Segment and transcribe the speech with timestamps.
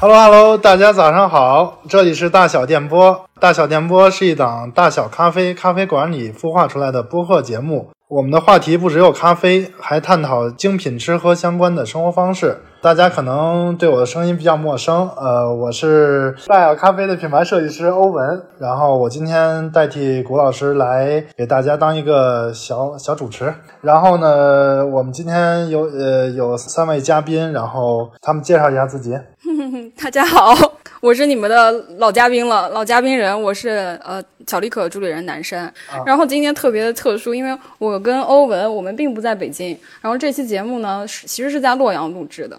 [0.00, 3.27] Hello Hello，大家早上好，这里是大小电波。
[3.40, 7.90] 大小电波是一档大小咖啡咖啡馆里孵化出来的播客节目。
[8.08, 12.56] 我们的话题不只有咖啡，还探讨精品吃喝相关的生活方式。
[12.80, 18.42] 大家可能对我的声音比较陌生，呃，我是大小咖啡的品牌设计师欧文。
[18.58, 23.52] 然后我今天代替谷老师来给大家当一个小小主持。
[23.82, 29.16] 然后呢，我们今天有呃有三位嘉宾，然后他们介绍一下自己。
[30.02, 30.54] 大家好，
[31.00, 35.72] 我是你们的老嘉宾了，老嘉宾人，我是呃巧力可主理人南山。
[36.04, 42.58] 然后今天特别的特殊，因为我跟欧文我们并不在北京，然后这期节目呢是其实是在洛阳录制的。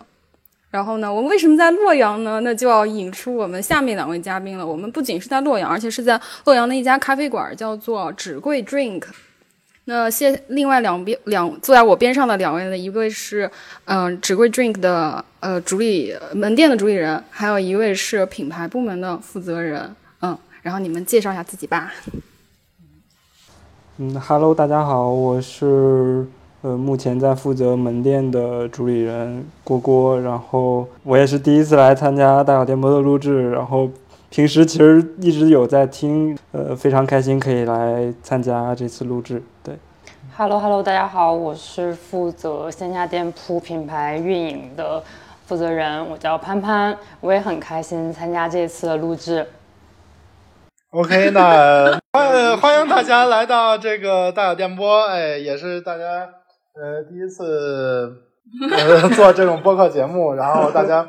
[0.71, 2.39] 然后呢，我们为什么在洛阳呢？
[2.41, 4.65] 那就要引出我们下面两位嘉宾了。
[4.65, 9.03] 我们不仅是在洛阳，而且是在洛阳的一家咖啡馆，叫做纸贵 Drink。
[9.89, 13.49] 那现另外两边两坐在我边上的两位呢，一位是
[13.85, 19.95] 嗯纸贵 Drink 的呃主理门店的主理人，还有一位是品牌部门的负责人。
[20.21, 21.91] 嗯，然后你们介绍一下自己吧。
[23.97, 26.23] 嗯，Hello，大家好，我是
[26.61, 33.89] 呃目前在负责门店的主理人郭郭，然后我也是第一次来参加大小电波的录制，然后
[34.29, 39.41] 平时其实一直有在听，呃非常开心可以来参加这次录制。
[39.63, 39.75] 对
[40.37, 45.01] ，Hello Hello，大家好，我是负责线下店铺品牌运营的
[45.47, 49.47] 负责人，我叫潘潘，我也很开心参加这次的录制。
[50.91, 56.03] OK，那欢欢迎大家来到这个大小电波，哎，也是大家
[56.75, 58.13] 呃第一次
[58.71, 61.07] 呃做这种播客节目，然后大家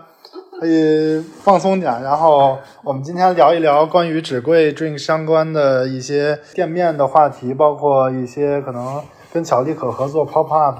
[0.60, 9.02] 可以放松点，然后我们今天聊一聊关于纸贵 drink 相关的一些店面的话题，包括一些可能
[9.32, 10.78] 跟巧力可合作 pop up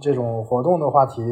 [0.00, 1.22] 这种活动的话题，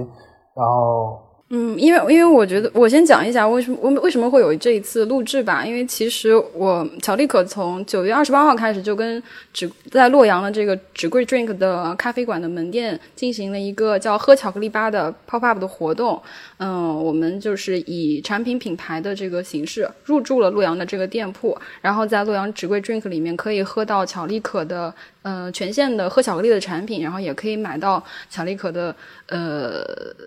[0.56, 1.22] 然后。
[1.54, 5.66] 嗯，因为因为我觉得，我先讲一下为什么我为什么会有这一次录制吧。
[5.66, 16.18] 因为其实我巧力可从九月二十八号开始就跟只在洛阳的这个纸贵 drink 的咖啡馆的门店进行了一个叫喝巧克力吧的 pop up 的活动。
[16.56, 28.94] 嗯，我们就是以产品品牌的这个形式入驻了洛阳的这个店铺，然后在洛阳纸贵 drink 里面可以喝到巧力可的呃全线的喝巧克力的产品，然后也可以买到巧克力可的
[29.27, 29.84] 呃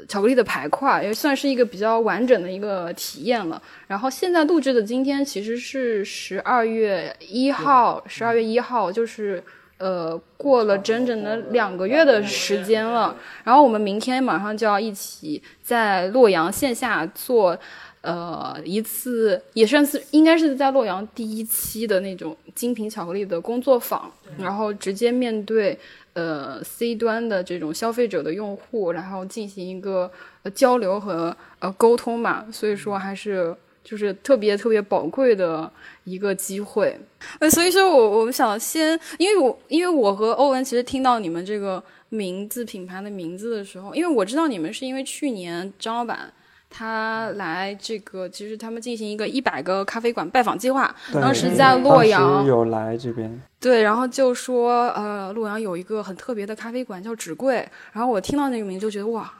[0.07, 3.61] 巧克力的排块，也算是一个比较完整的一个体验了。
[3.87, 9.43] 然后现在录制的今天其实是十二月一号，十二月一号就是。
[9.77, 13.13] 呃，过了整整的两个月的时间了，
[13.43, 17.59] 然后我们明天马上就要一起在洛阳线下做，
[18.05, 25.77] 呃，一次也算是应该是在洛阳第一期的那种精品巧克力的工作坊，然后直接面对
[26.13, 30.11] 呃 C 端的这种消费者的用户，然后进行一个
[30.43, 33.55] 呃交流和呃沟通嘛，所以说还是。
[33.87, 35.71] 就是特别特别宝贵的
[36.05, 36.99] 一个机会，
[37.37, 46.33] 呃，所以说我我们想先，因为我因为我和欧文其实听到你们这个名字品牌的名字的时候，因为我知道你们是因为去年张老板
[46.75, 52.45] 他来这个，其实他们进行一个一百个咖啡馆拜访计划，当时在洛阳。
[52.45, 59.31] 有来这边，对，然后就说呃洛阳有一个很特别的咖啡馆叫纸贵，然后我听到那个名就觉得哇。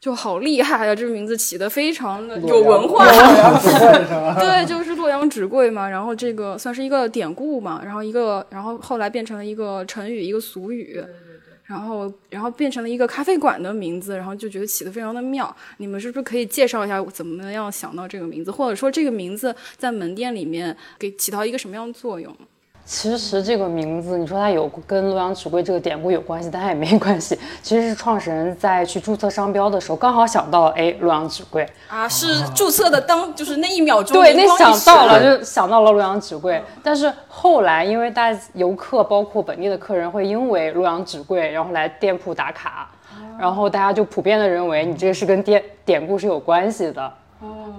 [0.00, 0.94] 就好厉害呀！
[0.94, 3.06] 这个名字起的非常的有文化，
[4.38, 5.88] 对，就是洛阳纸贵嘛。
[5.88, 11.02] 然后这个算是一个典故嘛，然后一个，然后后来变成了一个成语，一个俗语，
[11.64, 15.54] 然后然后变成了一个咖啡馆的名字，然后就觉得起的非常的妙。
[15.78, 22.36] 你们是不是可以介绍一下怎么样想到这个名字，或者说这个名字在门店里面给起到一个什么样的作用？
[22.86, 27.38] 其实这个名字，你说它有跟洛阳纸贵这个典故有关系，但它也没关系。
[27.62, 36.62] 其实是创始人在去注册商标的时候，刚好想到了，哎，洛阳纸贵啊，是注册的当就是那一秒钟，对，那想到了就想到了洛阳纸贵。
[36.82, 42.90] 但是后来，因为大游客包括本地的客人会因为洛阳纸贵，然后来店铺打卡，
[43.38, 47.12] 然后大家就普遍的认为你这个是跟典典故是有关系的。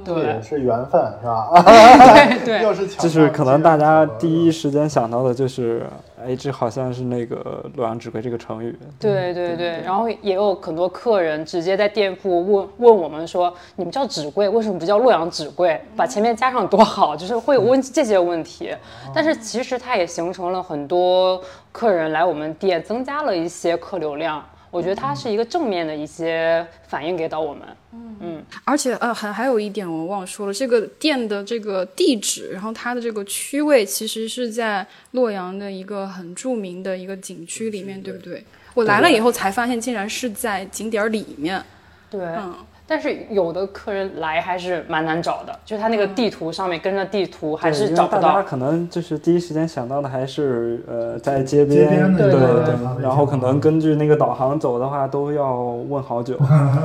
[0.04, 1.50] 对，是缘分，是吧？
[1.64, 5.84] 对对， 又是就是可能大家第一时间想到的就是，
[6.24, 8.78] 哎，这好像是那个洛阳纸贵这个成语。
[9.00, 15.82] 对对对，然后也有很多客人直接在店铺问问我们说，你们叫纸贵，为什么不叫洛阳纸贵？
[15.96, 18.76] 把前面加上多好， 就是会问这些问题。
[19.12, 21.42] 但是其实它也形成了很多
[21.72, 24.44] 客人来我们店，增加了一些客流量。
[24.76, 28.16] 我觉得它是一个正面的一些反应给到我们，嗯。
[28.20, 38.44] 嗯，而且呃还还有一点我忘了说了，这个店的这个地址，然后它的这个区位其实是在洛阳的一个很著名的一个景区里面，对不对？
[38.74, 41.64] 我来了以后才发现，竟然是在景点里面，
[42.10, 42.54] 对，嗯，
[42.88, 48.22] 但是有的客人来还是蛮难找的，就是他那个地图上面跟着地图还是找不到。
[48.22, 56.38] 大家可能就是第一时间想到的还是呃在街街边，对对对然后可能根据那个导航走的话，都要问好久。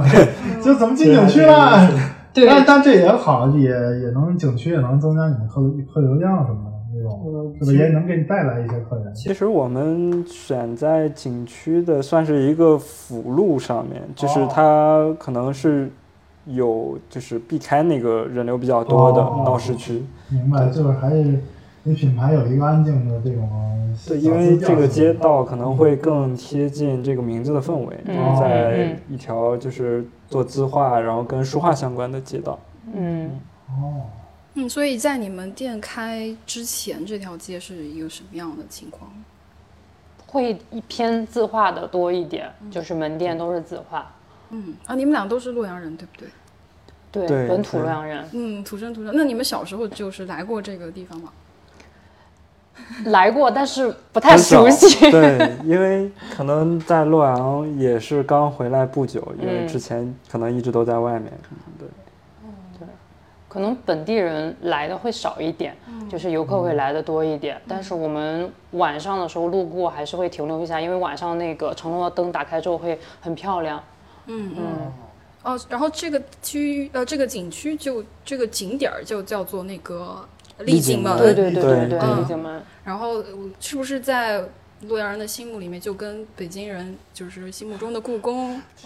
[0.62, 1.88] 就怎么进景区了？
[2.32, 5.60] 对但但这也好，也也能景区也能增加你们客
[5.92, 6.69] 客流量什么的那
[7.10, 9.14] 种，是不是也能给你带来一些客人？
[9.14, 15.90] 其实我们选在景区的算是一个辅路上面，就是它可能是
[16.46, 20.02] 有就是避开那个人流比较多的哦闹市区。
[20.28, 21.40] 明白，就是还是
[21.82, 23.48] 你品牌有一个安静的这种
[24.06, 32.58] 对，因为这个街道可能会更贴近这个名字的氛围，嗯就是在嗯一条就是做字画，然后跟书画相关的街道。
[32.94, 33.30] 嗯，
[33.68, 34.06] 哦，
[34.60, 39.10] 嗯，所以在你们店开之前，这条街是一个什么样的情况？
[40.26, 44.10] 会一偏字画的多一点，就是门店都是字画。
[44.50, 46.28] 嗯啊，你们俩都是洛阳人，对不对？
[47.12, 49.12] 对，对本土洛阳人嗯，土生土长。
[49.14, 51.32] 那你们小时候就是来过这个地方吗？
[53.06, 55.10] 来过，但是不太熟悉。
[55.10, 61.32] 对， 因为可能在洛阳也是刚回来不久，因为嗯之前可能一直都在外面。
[61.78, 61.88] 对，
[63.50, 65.76] 可能本地人来的会少一点，
[66.08, 67.60] 就是游客会来的多一点。
[67.66, 73.82] 但是我们晚上的时候路过还是会停留一下，因为晚上那个城楼的灯打开之后会很漂亮。
[74.26, 74.92] 嗯嗯。
[75.42, 80.24] 哦，然后这个区域呃，这个景区就这个景点儿就叫做那个
[80.58, 81.18] 丽景门。
[81.18, 82.62] 对对对对，对对丽景门。
[82.84, 83.24] 然后呃
[83.58, 84.44] 是不是在
[84.88, 88.60] 洛阳人的心目里面，就跟北京人就是心目中的故宫？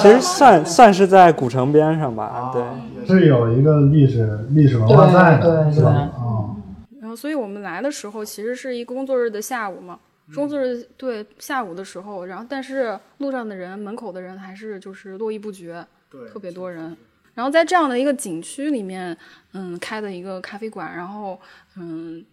[0.00, 2.50] 其实算算是在古城边上吧。
[2.52, 2.62] 对，
[3.00, 5.90] 也是有一个历史历史文化在的，对是吧？
[5.90, 6.56] 对啊，
[7.00, 9.98] 然后，所以我们来的时候其实是一个工作日的下午嘛。
[10.34, 16.96] 工作日对下午的时候，然后但是路上的人、门口的人还是就是络绎不绝，对特别多人。
[17.34, 19.14] 然后在这样的一个景区里面，
[19.52, 21.38] 嗯，开的一个咖啡馆，然后
[21.76, 22.24] 嗯，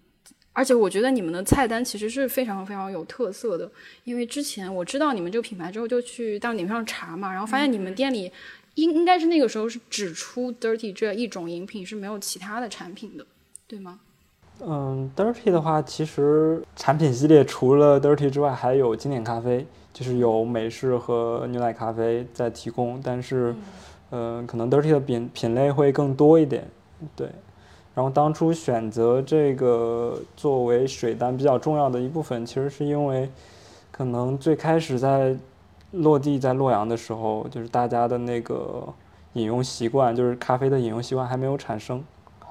[0.54, 3.69] 而且我觉得你们的菜单其实是非常非常有特色的，
[4.04, 8.31] 因为之前我知道你们这个品牌之后，就去到你们上查嘛，然后发现你们店里
[8.75, 13.25] 应应该是那个时候是只出 dirty 这一种饮品，是没有其他的产品的，
[13.68, 14.00] 对吗？
[14.62, 23.56] 嗯，Dirty 的话，其实产品系列除了 Dirty 之外，还有经典咖啡，就是有美式和牛奶咖啡在提供，但是，
[24.12, 26.69] 嗯、可能 Dirty 的品品类会更多一点，
[27.16, 27.30] 对。
[28.00, 33.30] 然后当初选择这个作为水单比较重要的一部分，其实是因为，
[33.92, 35.36] 可能最开始在
[35.92, 38.81] 落地在洛阳的时候，就是大家的那个
[39.34, 42.01] 饮用习惯，就是咖啡的饮用习惯还没有产生。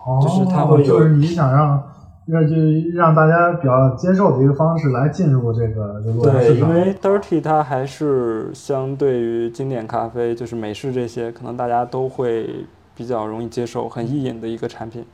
[0.04, 1.82] 哦，就是它会有就是你想让
[2.26, 2.54] 让就
[2.92, 15.06] 让大家比较接受的一个方式来进入这个对，因为 Dirty 它还是相对于经典咖啡，就是美式这些，可能大家都会比较容易接受，很易饮的一个产品，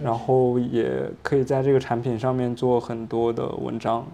[0.00, 4.06] 然后也可以在这个产品上面做很多的文章，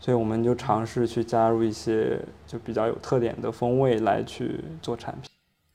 [0.00, 5.30] 所以我们就尝试去加入一些就比较有特点的风味来去做产品。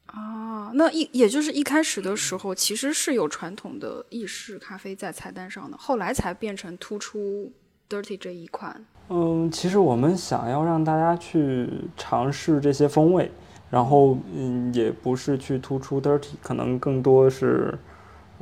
[0.08, 7.52] 啊，那一也就是一开始的时候，其实是有传统的意式咖啡在菜单上的，后来才变成突出
[7.90, 8.86] dirty 这一款。
[9.10, 13.30] 嗯，其实我们想要让大家去尝试这些风味，
[13.70, 17.78] 然后嗯，也不是去突出 dirty，可能更多是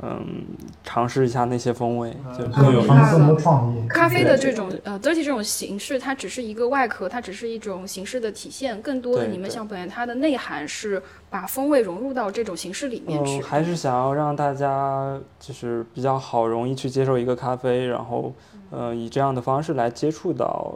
[0.02, 0.44] 嗯
[0.82, 2.88] 尝试一下那些风味，就更有意思。
[2.88, 3.88] 更更多创意。
[3.88, 13.38] 咖啡的这种呃 dirty 这种形式，它只是一个外壳，它只是一种形式的体现，更多的你们想表现它的内涵是把风味融入到这种形式里面去。
[13.38, 18.32] 嗯，还是想要让大家就是比较好容易去接受一个咖啡，然后
[18.70, 20.74] 呃以这样的方式来接触到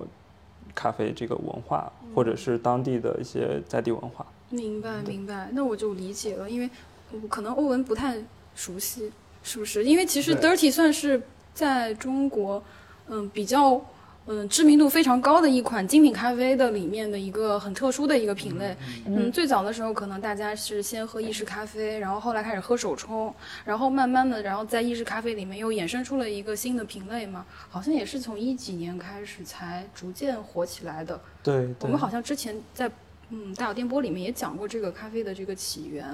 [0.74, 4.24] 咖啡这个文化，或者是当地的一些在地文化。
[4.50, 6.70] 明白明白，那我就理解了，因为
[7.10, 8.16] 我可能欧文不太
[8.58, 9.12] 熟悉，
[9.44, 9.84] 是不是？
[9.84, 11.22] 因为其实 dirty 算是
[11.54, 12.60] 在中国，
[13.06, 13.80] 嗯，比较
[14.26, 18.76] 嗯知名度非常高的一款精品咖啡的里面的一个很特殊的一个品类。
[19.06, 23.32] 嗯，最早的时候可能大家是先喝意式咖啡，然后后来开始喝手冲，
[23.64, 31.18] 然后慢慢的，然后在意式咖啡里面又衍生出了一个新的品类嘛，好像也是从一几年开始才逐渐火起来的。
[31.44, 31.96] 对对我们。
[31.96, 32.90] 好像之前在
[33.30, 36.04] 嗯大小电波里面也讲过这个咖啡的这个起源，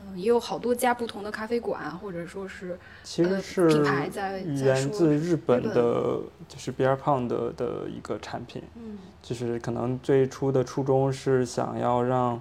[0.00, 12.40] 嗯，也有好多家不同的咖啡馆，或者说是呃其实是品牌在在源自日本的，就是 Beer Pound 的的一个产品，嗯就是可能最初的初衷是想要让，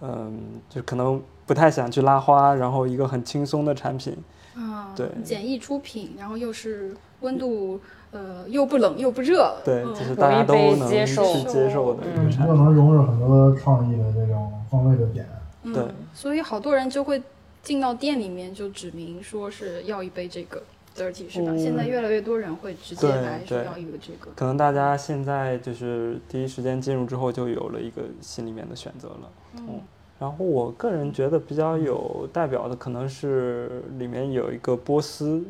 [0.00, 4.16] 嗯，就可能不太想去拉花，然后一个很轻松的产品。
[4.54, 12.54] 啊，对简易出品，然后又是温度呃又不冷又不热，对，嗯就是大家都能去接受接受的一个产又。
[12.54, 15.24] 能融入很多创意的这种风味的点。
[15.72, 15.84] 嗯对
[16.14, 17.22] 所以好多人就会
[17.62, 20.62] 进到店里面就指明说是要一杯这个
[20.96, 21.50] dirty 是吧？
[21.50, 24.30] 嗯现在越来越多人会直接来说要一个这个。
[24.34, 29.30] 可能大家现在就是第一时间进入之后，就有了一个心里面的选择了。
[29.58, 29.80] 嗯
[30.20, 35.44] 然后我个人觉得比较有代表的，可能是里面有一个波斯，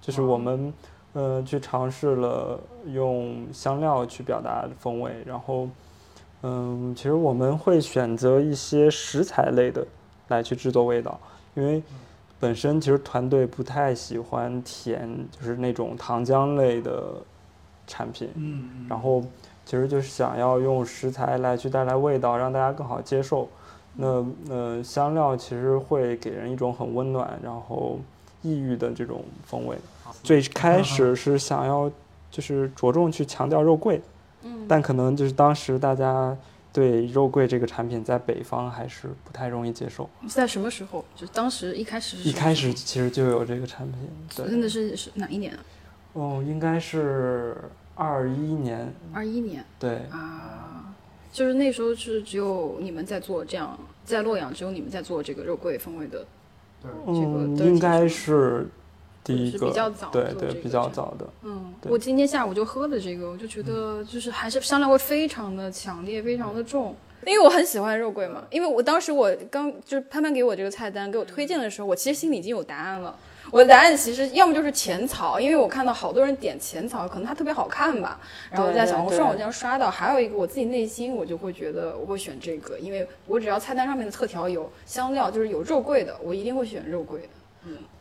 [0.00, 0.72] 就是我们
[1.12, 5.68] 呃去尝试了用香料去表达风味，然后
[6.42, 9.86] 嗯，其实我们会选择一些食材类的
[10.28, 11.18] 来去制作味道，
[11.54, 11.82] 因为
[12.38, 17.14] 本身其实团队不太喜欢甜，就是那种糖浆类的
[17.86, 19.22] 产品，嗯然后
[19.64, 23.48] 其实就是想要用食材来去带来味道，让大家更好接受。
[24.00, 27.98] 那呃，香料其实会给人一种很温暖，然后
[28.42, 29.76] 异域的这种风味。
[30.22, 31.90] 最开始是想要
[32.30, 34.00] 就是着重去强调肉桂，
[34.42, 36.36] 嗯但可能就是当时大家
[36.72, 40.08] 对肉桂这个产品在北方还是不太容易接受。
[40.22, 41.04] 是在什么时候？
[41.16, 44.00] 就当时一开始是一开始其实就有这个产品，
[44.36, 45.58] 候真对，的是是哪一年啊？
[46.12, 47.56] 哦，应该是
[47.94, 50.94] 二一年，二一年对，啊，
[51.32, 56.24] 就是那时候是只有你们在做这样，在洛阳只有你们在做这个肉桂风味的，
[56.82, 58.68] 这个嗯，应该是是
[59.28, 61.28] 第一是个，比较早对这个比较早的。
[61.42, 66.96] 嗯，我今天下午就喝的这个，我就觉得就是还是香料味非常的强烈，非常的重。
[67.26, 73.14] 因为我很喜欢肉桂嘛，因为我当时我刚就是潘潘给我这个菜单给我推荐的时候，我其实心里已经有答案了。
[73.50, 78.18] 我的答案其实要么就是浅草，因为我看到好多人点浅草，可能它特别好看吧。
[78.50, 87.28] 然后在小红书上我这样刷到，还有一个我自己内心我就会觉得我会选这个，因为我只要菜单上面的特调有香料，就是有肉桂的，我一定会选肉桂的。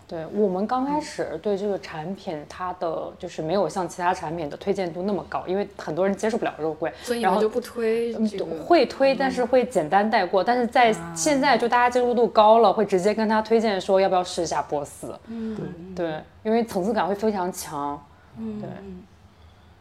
[0.07, 8.45] 对我们刚开始对这个产品，它的就是没有像其他产品的推荐度那么高，因为很多人接受不了肉桂，然后所以然后就不推嗯这个。
[8.63, 10.41] 会推，但是会简单带过。
[10.41, 15.13] 但是在现在就大家接受度高了，会直接跟他推荐说要不要试一下波斯。
[15.27, 15.57] 嗯，
[15.93, 18.01] 对，因为层次感会非常强。
[18.37, 19.03] 嗯，对嗯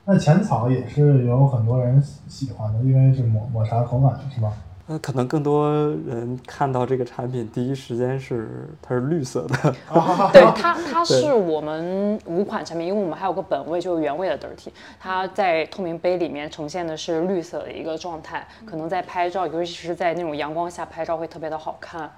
[0.08, 4.52] 那浅草也是有很多人喜喜欢的，因为是抹抹茶口感，是吧？
[4.88, 5.68] 那可能更多
[6.06, 9.74] 人看到这个产品，第一时间是它是绿色的，
[10.32, 14.68] 对它，它是我们五款产品，因为我们还有个本味，就是原味的 dirty，
[15.00, 22.10] 它在透明杯里面呈现的是绿色的一个状态，可能在拍照，尤其是在那种阳光下拍照会特别的好看。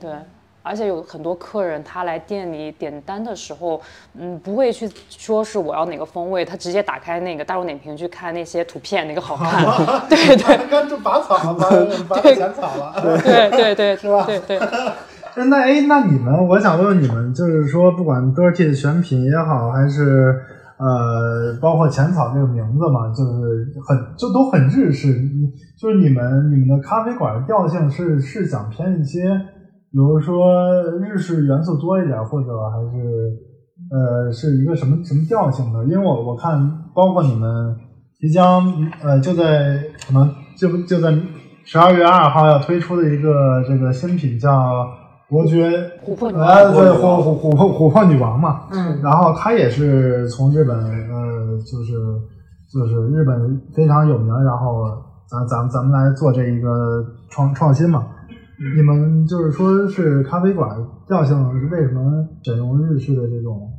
[0.00, 0.10] 对。
[0.64, 3.80] 而且有很多客人他来店里点单的时候，
[4.18, 9.62] 嗯，不会去说是我要哪个风味，他直接打开那个大众点评去看那些图片哪个好看。
[10.08, 11.58] 对对刚就拔草了，
[12.08, 13.20] 拔拔浅草了。
[13.22, 14.58] 对对对， 是吧对对。
[15.36, 20.40] 那哎，那你们，我想问问你们，就是说，不管 Dirty 的选品也好，还是
[20.78, 25.12] 呃，包括浅草这个名字嘛，就是很就都很日式。
[25.76, 29.28] 就是你们你们的咖啡馆的调性是是想偏一些，
[29.94, 33.32] 比如说日式元素多一点，或者还是
[33.92, 35.84] 呃是一个什么什么调性的？
[35.84, 36.58] 因为我我看，
[36.92, 37.76] 包括你们
[38.18, 38.60] 即将
[39.04, 41.16] 呃就在可能就就在
[41.64, 44.84] 十二月二号要推出的一个这个新品叫
[45.28, 45.70] 伯爵
[46.04, 51.92] 琥珀女呃，王，对，琥琥琥珀琥珀女王嘛，嗯，然后它也是从日本呃，就是
[52.68, 54.82] 就是日本非常有名，然后
[55.30, 56.68] 咱咱咱们来做这一个
[57.30, 58.06] 创创新嘛。
[58.74, 63.70] 你们就是说是咖啡馆调性是为什么选用日式的这种？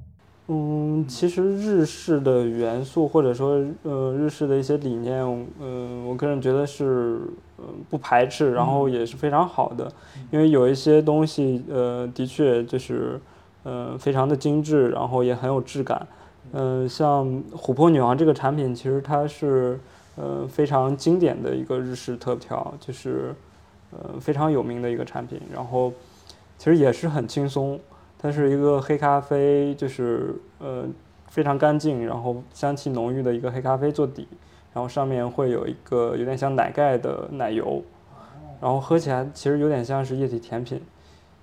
[0.48, 5.24] 嗯，其实日式的元素或者说呃日式的一些理念，
[5.60, 7.20] 嗯、我个人觉得是
[7.58, 9.91] 呃不排斥，然后也是非常好的，
[10.29, 13.20] 因为有一些东西呃的确就是
[13.63, 16.05] 呃非常的精致，然后也很有质感。
[16.51, 19.79] 嗯、像琥珀女王这个产品，其实它是
[20.15, 23.34] 呃非常经典的一个日式特调，就是
[23.97, 25.91] 呃非常有名的一个产品，然后
[26.57, 27.79] 其实也是很轻松。
[28.17, 30.85] 它是一个黑咖啡，就是呃
[31.27, 34.27] 非常干净，然后香气浓郁的一个黑咖啡做底，
[34.73, 37.83] 然后上面会有一个有点像奶盖的奶油，
[38.59, 40.81] 然后喝起来其实有点像是液体甜品，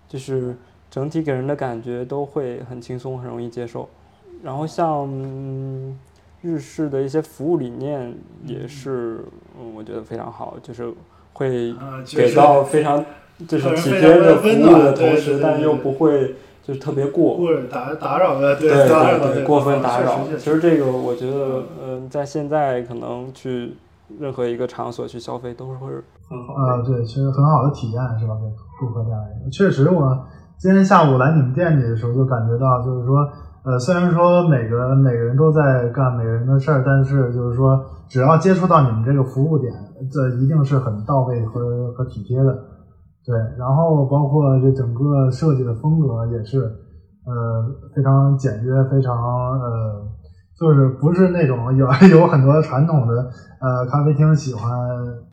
[0.08, 0.56] 就是
[0.90, 3.88] 整体给人的感觉都会很轻松，很容易接受。
[4.42, 5.96] 然后像、嗯、
[6.40, 8.12] 日式的一些服务理念
[8.44, 9.24] 也是，
[9.56, 10.92] 嗯，我觉得非常好，就是
[11.34, 11.74] 会
[12.16, 13.04] 给到非常
[13.48, 17.36] 就是体贴的服务的同时，但又不会就是特别过。
[17.36, 20.20] 或者打打扰的，对对对，过分打扰。
[20.38, 23.74] 其实这个我觉得，嗯、在现在可能去
[24.20, 25.88] 任何一个场所去消费都是会
[26.28, 28.34] 很好啊、对，其实很好的体验是吧？
[28.40, 28.46] 给
[28.78, 29.50] 顾客带来的。
[29.50, 30.26] 确实，我
[30.58, 33.28] 今天下午来你们店里的时候就感觉到，就是说，
[33.64, 37.78] 呃，虽然说每个每个人都在干每个人的事儿，但是就是说，
[38.08, 39.72] 只要接触到你们这个服务点，
[40.10, 42.52] 这一定是很到位和和体贴的。
[43.24, 46.58] 对，然后包括这整个设计的风格也是，
[47.24, 47.64] 呃，
[47.94, 49.14] 非常简约，非常
[49.60, 50.02] 呃，
[50.62, 53.28] 就是不是那种有 有很多传统的
[53.58, 54.70] 呃咖啡厅喜欢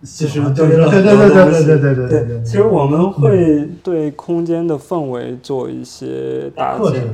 [0.02, 7.10] 喜其实欢对就是对对对对对对对对对，其实我们会对空间的氛围做一些搭克制建，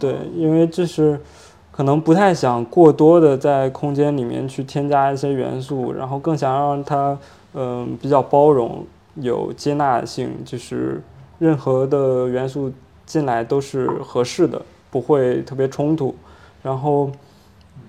[0.00, 1.20] 对，因为这是
[1.70, 7.16] 可能不太想过多的在空间里面去添加一些元素，然后更想让它
[7.54, 8.84] 嗯、比较包容，
[9.14, 11.00] 有接纳性，就是
[11.38, 12.72] 任何的元素
[13.06, 14.60] 进来都是合适的，
[14.90, 16.14] 不会特别冲突。
[16.62, 17.10] 然后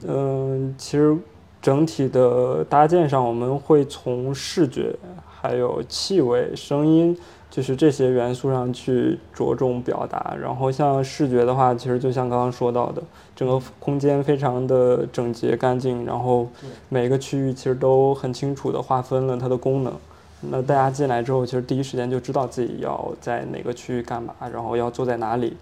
[0.07, 1.15] 嗯、其实
[1.61, 4.95] 整体的搭建上，我们会从视觉、
[5.27, 7.15] 还有气味、声音，
[7.49, 10.35] 就是这些元素上去着重表达。
[10.41, 13.03] 然后像视觉的话，其实就像刚刚说到的，
[13.35, 16.47] 整个空间非常的整洁干净，然后
[16.89, 19.93] 每个区域其实都很清楚的划分了它的功能。
[20.41, 25.55] 那大家进来之后，其实第一时间就知道自己要在哪个区域干嘛，然后要坐在哪里，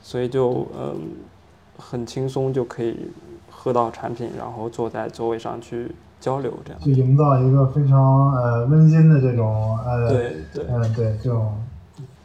[0.00, 1.00] 所以就嗯
[1.76, 2.96] 很轻松就可以
[3.62, 5.88] 喝到产品，然后坐在座位上去
[6.18, 6.80] 交流这样。
[6.82, 10.64] 去营造一个非常呃温馨的这种呃对对。
[10.66, 11.54] 呃对这种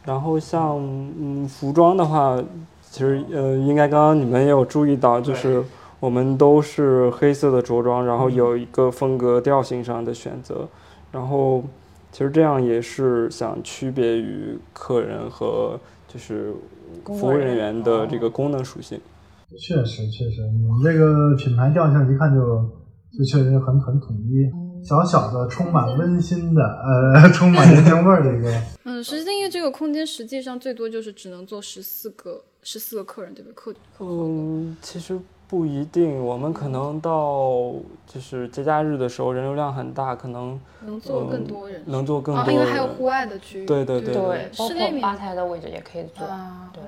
[0.04, 2.42] 然后像嗯服装的话，
[2.90, 5.62] 其实呃应该刚刚你们也有注意到，就是
[6.00, 10.66] 我们都是黑色的着装，然后有一个风格调性上的选择，
[11.12, 11.62] 然后
[12.10, 15.78] 其实这样也是想区别于客人和
[16.08, 16.52] 就是
[17.04, 18.98] 服务人员的这个功能属性。
[19.56, 22.40] 确实确实，你们这个品牌调性一看就
[23.16, 24.44] 就确实很很统一，
[24.86, 28.62] 小小的充满温馨的呃 充满人情味儿的一个。
[28.84, 33.74] 嗯，实际因为这个空间实际上最多就是只能坐十四个十四个客人，对不对客。
[34.00, 35.18] 嗯，其实
[35.48, 37.72] 不一定，我们可能到
[38.06, 46.26] 就是节假日的时候人流量很大，可能能坐更多人，能坐更啊，多因为还有户外的区域，对对对对对，包括室内吧台的位置也可以坐。
[46.26, 46.82] 啊，对。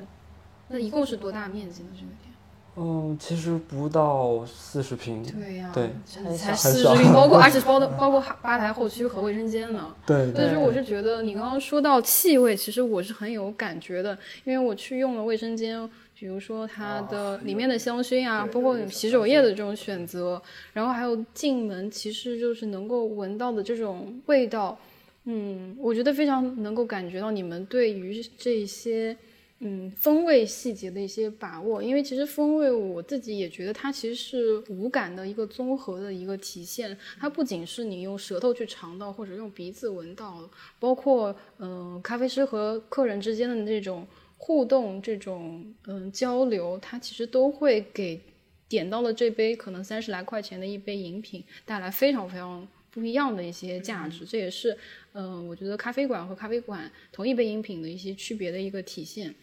[0.68, 1.88] 那一共是多大面积呢？
[1.94, 2.29] 这个店？
[2.76, 5.22] 嗯，其实不到四十平。
[5.24, 5.90] 对呀、对
[6.36, 9.94] 才四十平，包括 而且包的包括吧台后区和卫生间呢。
[10.06, 15.86] 对所以说，我是觉得你刚刚说到气味，其实我是很有感觉的，因为我去用了卫生间，
[16.18, 20.40] 比如说它的里面的香薰啊，包括洗手液的这种选择，
[20.72, 24.78] 然后还有进门，其实就是能够闻到的这种味道，
[25.24, 29.16] 嗯，我觉得非常能够感觉到你们对于这些。
[29.62, 36.96] 嗯，风味细节的一些把握，因为其实风味我自己也觉得它其实是五感的一个综合的一个体现。
[37.18, 44.06] 它不仅是你用舌头去尝到，或者用鼻子闻到，包括嗯、呃咖啡师和客人之间的这种
[44.38, 48.18] 互动、这种嗯、交流，它其实都会给
[48.66, 54.24] 点到了这杯可能三十来块钱的一杯饮品带来非常非常不一样的一些价值。
[54.24, 54.72] 这也是
[55.12, 59.34] 嗯、呃我觉得咖啡馆和咖啡馆同一杯饮品的一些区别的一个体现。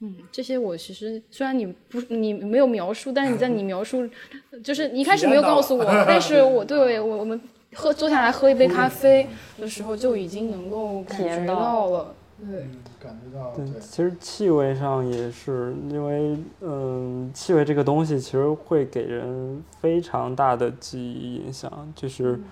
[0.00, 4.08] 嗯，这些我其实虽然你不你没有描述，但是你在你描述，
[4.62, 7.40] 就是你一开始没有告诉我，但是我 对我我们
[7.74, 9.26] 喝坐下来喝一杯咖啡
[9.58, 12.14] 的时候就已经能够感觉体验到到了。
[12.38, 12.66] 对，
[13.00, 22.44] 感觉到对，其实气味上也是，因为嗯，气味这个东西其实会给人非常大的记忆影响，就是嗯，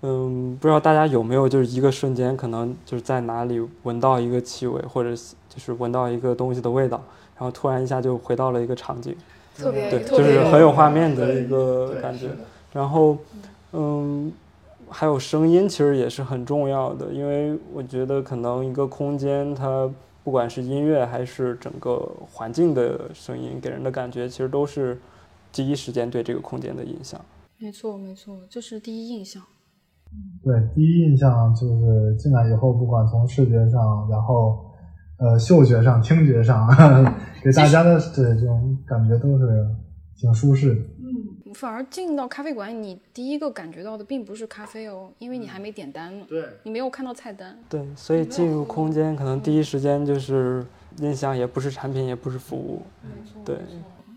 [0.00, 7.02] 不知道大家有没有就是一个瞬间，可能就是在哪里闻到一个气味，或者是就是闻到一个东西的味道，
[7.36, 9.16] 然后突然一下就回到了一个场景，
[9.56, 12.28] 特别对，就是很有画面的一个感觉。
[12.72, 13.18] 然后，
[13.72, 14.32] 嗯，
[14.88, 19.90] 还有声音其实也是很重要的，因为我觉得可能一个空间它
[20.22, 24.96] 不管是音乐还是整个环境的声音，给人的感觉其实都是
[25.50, 27.20] 第一时间对这个空间的印象。
[27.56, 29.42] 没错没错，就是第一印象。
[30.42, 34.64] 对，第一印象就是进来以后，不管从视觉上，然后
[35.18, 36.66] 呃嗅觉上、听觉上，
[37.42, 39.66] 给大家的对这种感觉都是
[40.16, 40.80] 挺舒适的。
[40.80, 47.58] 嗯反而进到咖啡馆，你第一个感觉到的并不是咖啡哦，因为你还没点单呢，对，你没有看到菜单。
[47.70, 50.64] 对，所以进入空间可能第一时间就是
[50.98, 52.82] 印象，也不是产品，也不是服务，
[53.46, 53.56] 对。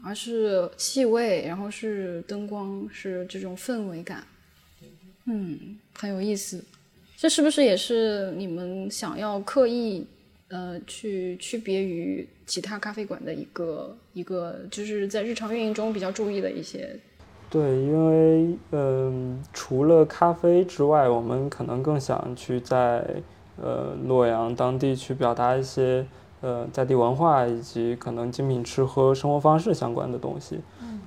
[0.04, 4.24] 而是气味，然后是灯光，是这种氛围感，
[5.26, 6.64] 嗯，很有意思。
[7.18, 10.08] 这是不是也是你们想要刻意
[10.50, 17.00] 呃去区别于其他咖啡馆的一个一个，就是在日常运营中比较注意的一些？
[17.50, 23.06] 对，因为嗯，除了咖啡之外，我们可能更想去在
[23.62, 26.04] 呃洛阳当地去表达一些
[26.40, 30.60] 呃在地文化以及可能精品吃喝生活方式相关的东西。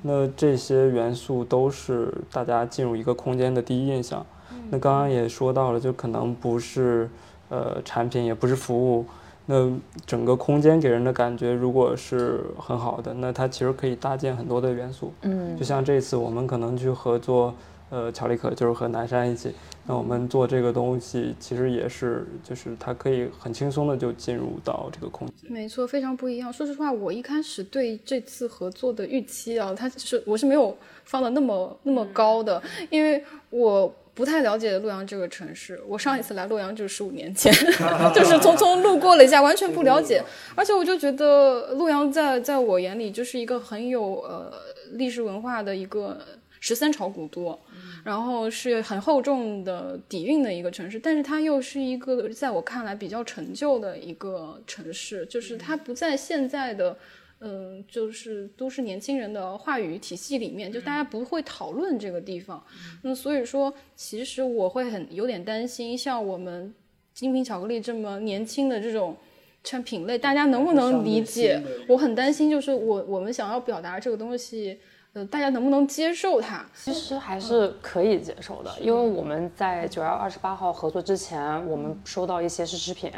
[0.03, 4.25] 那这些元素都是大家进入一个空间的第一印象。
[4.71, 7.09] 那刚刚也说到了，就可能不是
[7.49, 9.05] 呃产品，也不是服务。
[9.47, 9.71] 那
[10.07, 15.13] 整个空间给人的感觉，如果是很好的，那它其实可以搭建很多的元素。
[15.21, 17.55] 嗯，就像这次我们可能去合作，
[17.91, 19.55] 呃，乔力可就是和南山一起，
[19.87, 25.51] 那我们做这个东西，其实也是，就是它可以很轻松的就进入到这个空间。
[25.51, 26.53] 没错，非常不一样。
[26.53, 33.95] 说实话，我一开始对这次合作的预期啊，它是我是没有放的那么那么高的，因为我。
[34.17, 37.53] 不太了解洛阳这个城市，我上一次来洛阳就是十五年前，
[38.15, 40.23] 就是匆匆路过了一下，完全不了解。
[40.55, 44.53] 而且我就觉得洛阳在在我眼里就是一个很有呃
[44.93, 46.17] 历史文化的一个
[46.61, 47.59] 十三朝古都，
[48.05, 56.97] 然后是很厚重的底蕴的一个城市，但是它又是一个在我看来比较陈旧的一个城市，就是它不在现在的。
[57.41, 62.65] 嗯，就是都市年轻人的话语体系里面，就大家不会讨论这个地方。
[63.03, 66.73] 那所以说，其实我会很有点担心，像我们
[67.13, 69.15] 精品巧克力这么年轻的这种
[69.63, 71.61] 产品类，大家能不能理解？
[71.87, 74.79] 我很担心，就是我我们想要表达这个东西，
[75.15, 76.65] 呃，大家能不能接受它？
[76.75, 83.13] 其实还是可以接受的，因为我们在九月二十八号合作之前，我们收到一些试吃品。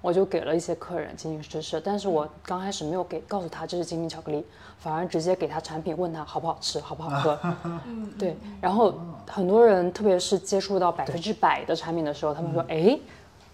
[0.00, 4.44] 我就给了一些客人进行试吃，但是我刚开始没有给告诉他这是精品巧克力，
[4.78, 7.38] 反而直接给他产品，问他好不好吃，好不好喝。
[8.18, 8.94] 对，然后
[9.26, 12.98] 很多人，特别是接触到百分之百的产品的时候，他们说，哎，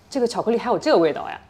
[0.09, 1.41] 这个巧克力还有这个味道呀。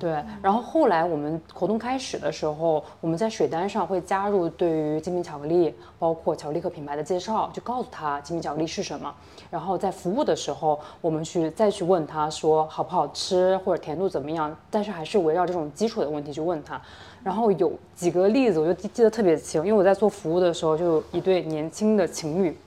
[0.00, 9.14] 对，然后后来我们活动开始的时候，我们在水单上会加入对于精品巧克力，包括巧克力品牌的介绍，就告诉他精品巧克力是什么。
[9.50, 16.80] 然后在服务的时候，我们去再去问他说好不好吃或者甜度怎么样，但是还是围绕这种基础的问题去问他。
[17.22, 22.58] 然后有几个例子我就记得特别清，因为我在做服务的时候，就有一对年轻的情侣，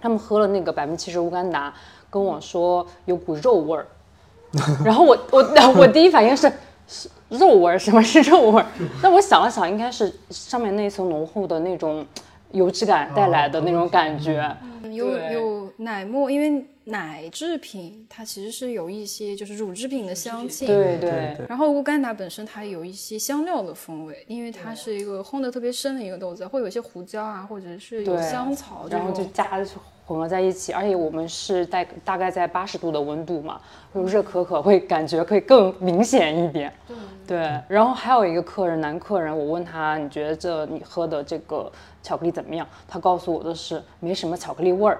[0.00, 1.72] 他们喝了那个百分之七十乌干达，
[2.10, 3.86] 跟我说有股肉味儿，
[4.84, 5.38] 然后我我
[5.78, 6.52] 我第一反应是。
[6.86, 8.66] 是肉味儿，什么是肉味儿？
[9.02, 12.04] 那我想了想，应该是上面那一层浓厚的那种
[12.50, 14.54] 油脂感带来的那种感觉。
[14.92, 20.66] 有有奶沫，因为奶制品它其实是有一些就是乳制品的香气。
[20.66, 21.34] 对对。
[21.48, 29.58] 然后乌干达本身它有一些香料的风味，因为它是一个烘的特别深的一个豆子，会有一些胡椒啊，或者是有香草，然后就加
[30.06, 30.72] 混合在一起。
[30.72, 33.60] 而且我们是在大概在八十度的温度嘛，
[33.94, 36.72] 就热可可会感觉会更明显一点。
[36.86, 36.96] 对。
[37.26, 37.60] 对。
[37.68, 41.70] 然后还有一个客人，男客人，我问他你觉得这你喝的这个
[42.02, 42.66] 巧克力怎么样？
[42.88, 44.98] 他告诉我的是没什么巧克力味儿。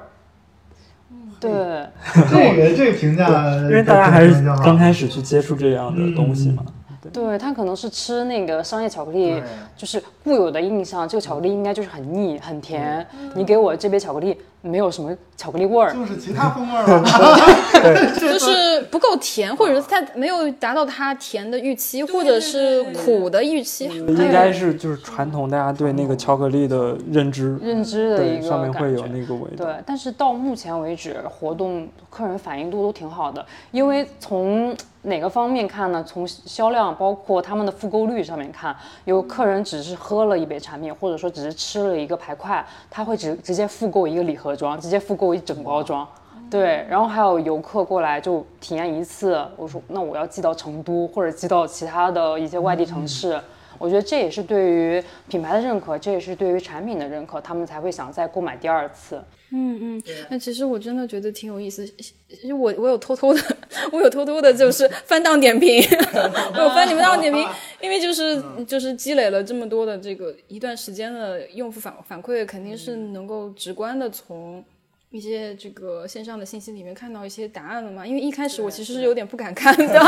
[1.38, 1.50] 对，
[2.30, 6.64] 这个这个评价，因为大家还是刚开始去接触这样的东西嘛。
[7.10, 9.42] 对他可能是吃那个商业巧克力，
[9.76, 13.06] 就是固有的印象，这个巧克力应该就是很腻、很甜。
[13.34, 14.36] 你给我这杯巧克力。
[14.64, 16.86] 没有什么巧克力味儿，就是其他风味儿
[18.14, 23.86] 就是不够甜，或者是它没有达到它甜的预期，或者是苦的预期。
[23.86, 29.64] 应该是就是传统大家对那个巧克力的认知，认知的一个上面会有那个味道。
[29.64, 36.04] 对，但是到目前为止，活动客人反应度都挺好的，因为从哪个方面看呢？
[36.06, 44.52] 从销量，包括他们的复购率上面看，有客人只是喝了一杯产品，或者说只是吃了一个排块，他会直直接复购一个礼盒。
[44.52, 46.06] 装直接复购一整包装，
[46.50, 53.40] 对，然后还有游客过来就体验一次，我说那我要寄到成都或者寄到其他的一些外地城市，
[53.82, 59.20] 我觉得这也是对于品牌的认可，这也是对于产品的认可，他们才会想再购买第二次。
[59.50, 63.40] 嗯嗯，那其实我真的觉得挺有意思，其实我我有偷偷的，
[63.90, 65.82] 我有偷偷的就是翻档点评，
[66.54, 67.44] 我有翻你们档点评，
[67.80, 74.64] 因为就是就是积累了这么多的这个一段时间的用户反反馈，肯定是能够直观的从
[75.12, 78.04] 一些这个线上的信息里面看到一些答案了嘛。
[78.04, 80.00] 因为一开始我其实是有点不敢看的，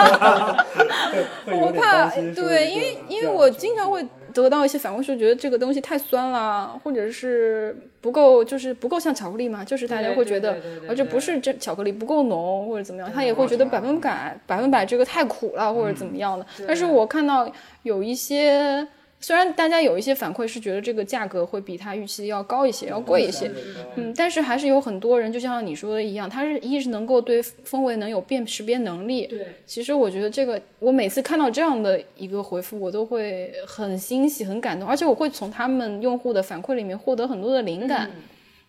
[1.47, 4.05] 我怕对，因为因为我经常会。
[4.35, 16.45] 得到一些反馈说觉得这个东西太酸了，或者是不够，就是不够像巧克力嘛，就是大家会觉得，而且不是这巧克力不够浓或者怎么样，他也会觉得百分百百分百这个太苦了或者怎么样的。
[16.67, 17.49] 但是我看到
[17.85, 18.85] 有一些。
[19.25, 23.51] 虽然大家有一些反馈是觉得这个价格会比他预期要高一些，要贵一些，
[23.97, 29.27] 嗯，但是还是有很多人就像你说的一样，他是一是能够对氛围能有辨识别能力。
[29.27, 38.11] 对，其实我觉得这个，我每次看到这样的一个回复，我都会很欣喜、很感动，而且我会从他们用户的反馈里面获得很多的灵感。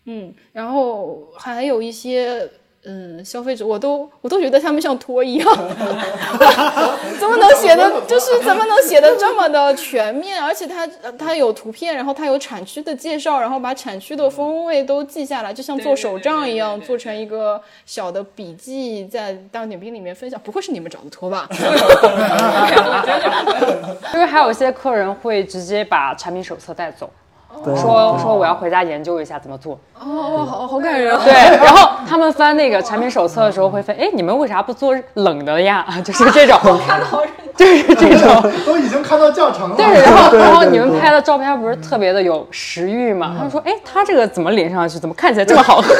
[0.06, 2.48] 嗯，然后还有一些。
[2.88, 5.46] 嗯，消费者我都我都觉得他们像托一样，
[7.18, 10.86] 怎么能写的， 就是怎么能写的这么的全面，而且它
[11.18, 20.40] 它有图片，然后它有产区的介绍，然后把产区的风味都记下来，就像做手账一样，做成一个小的笔记，在大点评里面分享。
[20.44, 21.48] 不会是你们找的托吧？
[24.14, 27.10] 因 为还有一些客人会直接把产品手册带走。
[27.64, 31.18] 说说我要回家研究一下怎么做哦，好好感人。
[31.24, 35.84] 对，然后他们翻那个产品手册的时候会翻，哎，你们为啥不做冷的呀？
[36.04, 36.58] 就是这种，
[37.56, 39.76] 就是这种， 都已经看到教程了。
[39.76, 43.34] 对，然后然后你们拍的照片不是特别的有食欲嘛？
[43.36, 44.98] 他们说，哎，他这个怎么淋上去？
[44.98, 45.92] 怎么看起来这么好喝？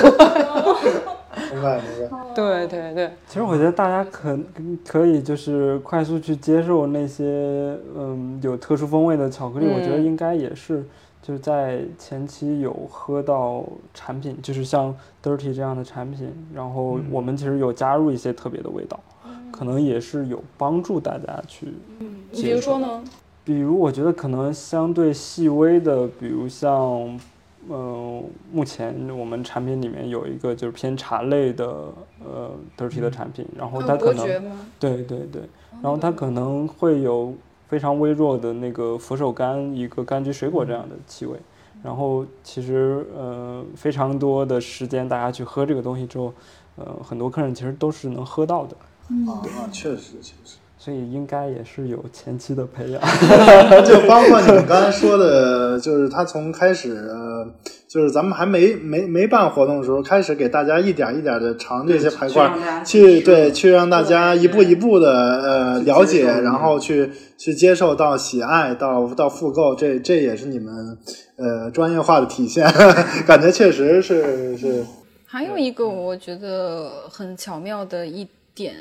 [1.53, 2.17] 明白明白。
[2.35, 4.39] 对对对，其实我觉得大家可
[4.87, 7.25] 可以就是快速去接受那些
[7.97, 10.85] 嗯有特殊风味的巧克力，我觉得应该也是。
[11.27, 19.01] 就是在前期有喝到产品，就是像 Dirty 这样的产品，然后我们其实有加入一些特别的味道，
[19.51, 21.75] 可能也是有帮助大家去。
[21.99, 23.03] 嗯，比如说呢？
[23.43, 27.19] 比如我觉得可能相对细微的，比如像，
[27.69, 31.67] 呃，目前我们产品里面有一个就是偏茶类的，
[32.25, 34.25] 呃，Dirty 的产品，然后它可能
[34.79, 35.43] 对对对，
[35.83, 37.35] 然后它可能会有。
[37.69, 41.39] 非常微弱的那个佛手柑，一个柑橘水果这样的气味，
[41.83, 46.33] 然后其实呃非常多的时间，大家去喝这个东西之后，
[46.77, 48.77] 呃很多客人其实都是能喝到的。
[49.09, 50.59] 啊，确实确实。
[50.79, 53.01] 所以应该也是有前期的培养，
[53.85, 57.47] 就包括你们刚才说的，就是他从开始，呃，
[57.89, 65.11] 就是咱们还没没没办活动的时候，开始给大家一点一点的尝这些排块，去对，去让大家一步一步的
[65.43, 70.99] 呃了解，然后去去接受到喜爱到到复购，这这也是你们
[71.37, 72.71] 呃专业化的体现，
[73.27, 74.85] 感觉确实是是。
[75.25, 78.75] 还有一个我觉得很巧妙的一点。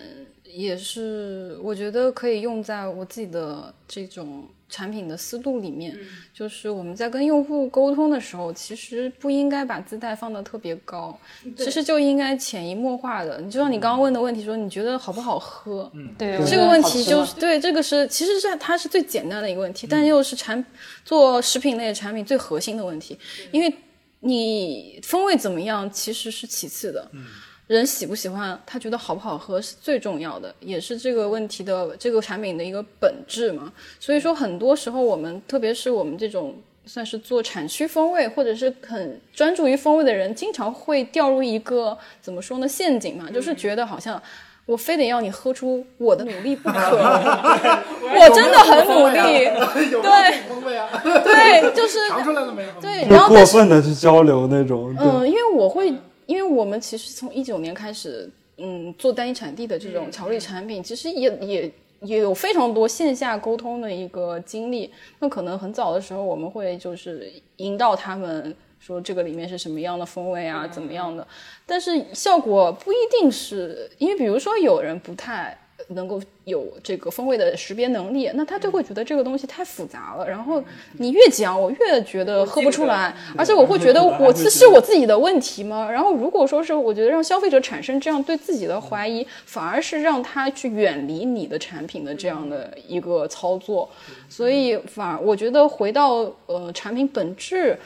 [0.56, 5.98] 也是，我觉得可以用在我自己的这种产品的思路里面。
[6.34, 11.20] 就是我们在跟用户沟通的时候，其实不应该把姿态放得特别高，
[11.58, 13.42] 其实就应该潜移默化的。
[13.42, 15.92] 你就像你刚刚问的问题，说你觉得好不好喝？
[15.94, 20.66] 嗯，对，这个问题就是对这个是，其实是它是最简单的一个问题，但又是产
[21.04, 23.18] 做食品类产品最核心的问题，
[23.52, 23.74] 因为
[24.22, 27.10] 你风味怎么样其实是其次的。
[27.12, 27.26] 嗯。
[27.68, 33.74] 人喜不喜欢，他觉得好不好喝是最重要的，也是这个问题的这个产品的一个本质嘛。
[34.00, 36.54] 所以说，很多时候我们，特别是我们这种
[36.86, 44.22] 算是做产区风味或者是很专注于风味的人，经常会掉入一个怎么说呢陷阱嘛，就是觉得好像
[44.68, 49.50] 我非得要你喝出我的努力不可， 我真的很努力，
[50.04, 52.70] 对，对，就是尝出来了没有？
[52.80, 55.92] 对，然后过分的去交流那种，嗯，因为我会。
[56.26, 64.92] 因为我们其实从一九年开始，嗯，做单一产地的这种巧克力产品，其实也也也有非常多线下沟通的一个经历。
[65.20, 71.28] 那可能很早的时候，我们会就是引导他们说这个里面是什么样的风味啊，怎么样的，
[71.66, 75.58] 但是效果不一定是因为，比如说有人不太。
[75.90, 80.28] 能够有这个风味的识别能力，那他就会觉得这个东西太复杂了。
[80.28, 85.90] 然后你越讲，我越觉得喝不出来，而且我会觉得我这是我自己的问题吗？
[85.92, 93.88] 然后如果说是我觉得让消费者产生这样对自己的怀疑，反而是让他去远离你的产品的这样的一个操作。
[94.28, 97.78] 所以反而我觉得回到呃产品本质，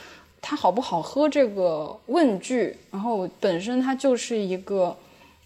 [0.42, 4.96] 它好不好喝这个问句，然后本身它就是一个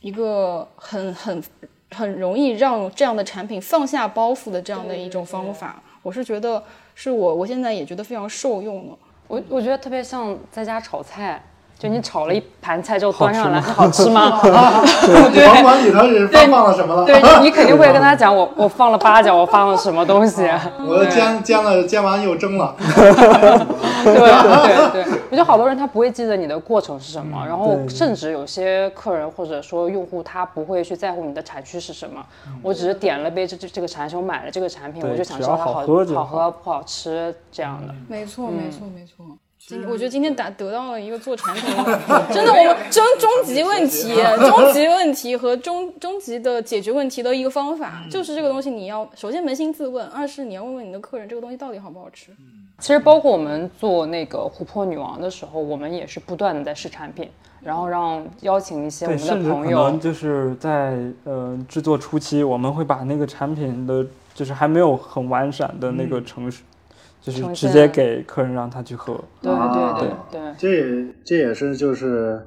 [0.01, 1.43] 一个很很。
[1.93, 6.61] 很容易让这样的产品放下包袱的这样的一种方法，我是觉得
[6.95, 8.97] 是我我现在也觉得非常受用的。
[9.27, 11.41] 我我觉得特别像在家炒菜。
[11.83, 14.39] 就你炒了一盘菜之后端上来， 好吃吗？
[15.33, 17.03] 对，甭 管里头是放了什么了。
[17.05, 20.49] 对，你肯定会跟他讲，我我放了八角，我放了什么东西。
[20.87, 22.73] 我煎煎了，煎完又蒸了。
[22.77, 32.23] 对对对，我觉得好多人他不会记得你的过程是什么，然后甚至有些客人或者说用户他不会去在乎你的产区是什么。
[32.61, 35.81] 我只是点了杯这这这个产品，我买了这个产品，我就想知道它好好
[36.25, 37.93] 喝不好吃这样的。
[38.07, 39.25] 没错没错没错。
[39.65, 41.63] 今我觉得今天打得到了一个做产品，
[42.33, 44.13] 真的我们终终极问题、
[44.49, 52.31] 终极问题和终终极的解决问题的一个方法，就是这个东西你要首先扪心自问，二是你要问问你的客人这个东西到底好不好吃。
[52.79, 57.29] 其实包括我们做那个琥珀女王的时候，我们也是不断的在试产品，
[57.61, 66.63] 然后让邀请一些我们的朋友，可能就是在呃制作初期，我们会把那个产品的就是还没有很完善的那个程序。
[67.23, 69.17] 就是直接给客人让他去喝。
[69.41, 72.45] 对啊对对对，这也这也是就是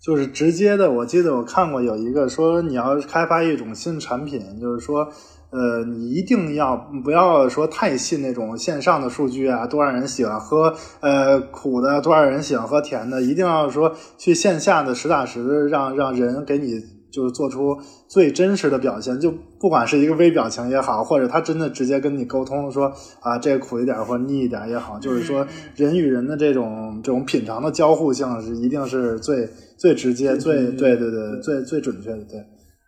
[0.00, 0.90] 就是直接的。
[0.90, 5.06] 我记得我看过有一个说，你要开发一种新产品，就是说，
[5.50, 16.82] 呃，你一定要不要说太信那种线上的数据啊，多少人喜欢喝呃苦的，多少人喜欢喝甜的，一定要说去线下的实打实的让让人给你。
[17.14, 25.46] 就是做出最真实的表现，就不管是一个微表情也好，或者他真的直接跟你沟通说啊，这个苦一点或者腻一点也好，就是说
[25.76, 32.40] 人与人的这种这种品尝的交互性是一定是最最直接、最对对对最最准确的，对，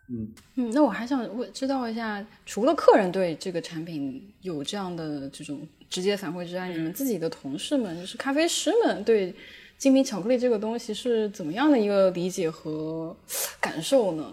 [0.09, 0.27] 嗯。
[0.57, 9.33] 嗯，那我还想问知道一下，除了客人对这个产品有这样的这种直接反馈之外，你们自己的同事们，就是咖啡师们对。
[9.77, 13.15] 精品巧克力这个东西是怎么样的一个理解和
[13.61, 14.25] 感受呢？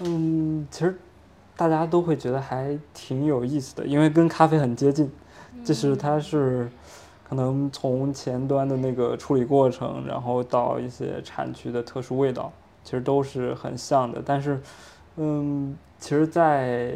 [0.00, 0.94] 嗯，其实
[1.56, 5.10] 大家都会觉得还挺有意思的，因为跟咖啡很接近，
[5.64, 6.70] 就是它是
[7.26, 12.52] 可能从前端的那个处理过程，然后到一些产区的特殊味道，
[12.84, 14.22] 其实都是很像的。
[14.24, 14.60] 但是，
[15.16, 16.92] 嗯，其实，在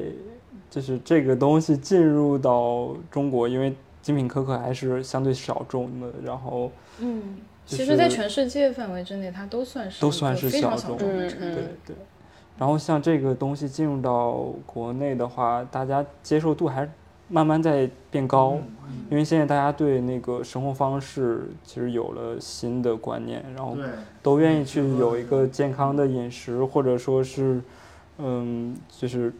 [0.71, 7.37] 就是这个东西进入到中国，因为精品可可还是相对小众的，然后嗯。
[7.67, 10.99] 就其实，在全世界范围之内，它都算是都算是非常小众。
[10.99, 11.29] 对
[11.87, 11.97] 对。
[12.59, 16.89] 然后像这个东西进入到国内的话，大家接受度还
[17.29, 18.59] 慢慢在变高，
[19.11, 23.77] 因为现在大家对那个生活方式其实有了新的观念，然后，
[24.23, 27.61] 都愿意去有一个健康的饮食，或者说是，
[28.19, 29.33] 嗯，就是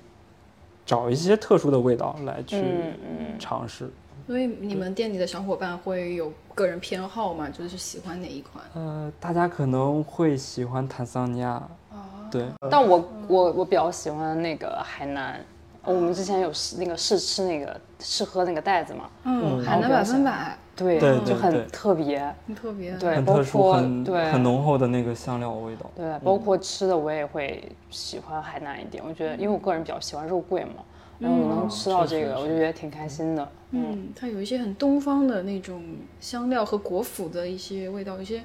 [0.87, 3.91] 找一些特殊的味道来去嗯嗯尝试。
[4.27, 7.49] 所以你们店里的小伙伴会有个人偏好吗？
[7.49, 8.65] 就是喜欢哪一款？
[8.75, 11.51] 呃，大家可能会喜欢坦桑尼亚，
[11.91, 15.41] 啊对，但我我我比较喜欢那个海南，
[15.85, 22.93] 我们之前有试那个试吃那个试喝那个袋子嘛，嗯，海南百分百，对，对就很特别，很特别。
[22.97, 25.91] 对，包很特殊，括很对很浓厚的那个香料味道。
[25.95, 30.83] 对，包括吃的我也会喜欢海南一点，我觉得因为我个人比较喜欢肉桂嘛，
[31.23, 33.49] 然后能吃到这个，我就觉得挺开心的。
[33.71, 35.83] 嗯，嗯，它有一些很东方的那种
[36.21, 38.43] 香料和果脯的一些味道，一些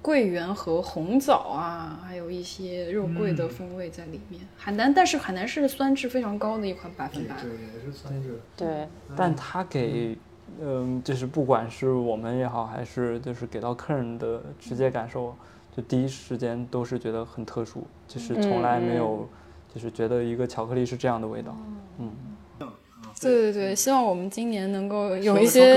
[0.00, 4.40] 桂圆和红枣啊，还有一些肉桂的风味在里面。
[4.56, 7.34] 海南，但是海南是酸质非常高的一款百分百。
[7.42, 8.40] 对，也是酸质。
[8.56, 10.16] 对，但它给，
[10.60, 15.34] 嗯，就是不管是我们也好，还是就是给到客人的直接感受，
[15.76, 19.28] 就第一时间都是觉得很特殊，就是从来没有，
[19.74, 21.56] 就是觉得一个巧克力是这样的味道。
[21.98, 22.10] 嗯，
[23.20, 25.76] 对对对，希望我们今年能够有一些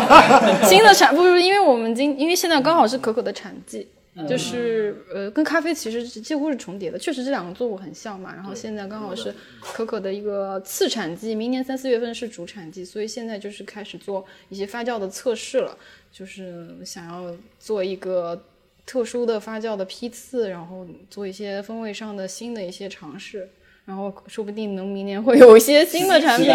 [0.64, 3.86] 新的产，不是因为我们今因为现在刚好是可可的产季，
[4.28, 8.34] 就是呃跟咖啡其实几乎是重叠的，确实这两个作物很像嘛。
[8.34, 15.76] 然后现在刚好是可可的一个次产季，明年三四月份是主产季，所以现在就是开始做一些发酵的测试了，
[16.10, 18.42] 就是想要做一个
[18.90, 23.48] 特殊的发酵的批次，然后做一些风味上的新的一些尝试。
[23.86, 26.46] 然后说不定能明年会有一些新的产品，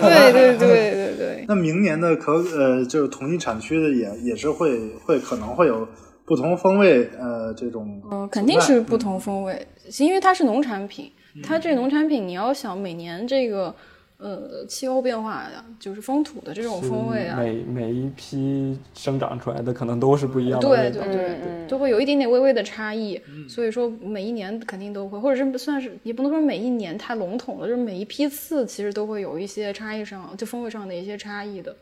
[0.00, 1.44] 对对对对对。
[1.48, 5.86] 那明年的可呃，就是同一产区的也也是会会可能会有
[6.24, 9.66] 不同风味呃这种嗯，肯定是不同风味，
[9.98, 11.10] 因为它是农产品，
[11.42, 13.74] 它这农产品你要想每年这个
[14.20, 21.02] 呃气候变化呀，就是风土的这种风味啊，每每一批生长出来的可能都是不一样的味道。
[21.02, 23.20] 对对对对，都会有一点点微微的差异。
[23.48, 31.74] 所以说每一年肯定都会，或者是算是也不能说每一年太笼统了，就是每一批次其实都会有一些差异上，就风味上的一些差异的。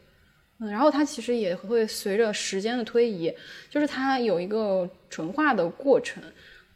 [0.61, 3.33] 嗯，然后它其实也会随着时间的推移，
[3.71, 6.23] 就是它有一个纯化的过程。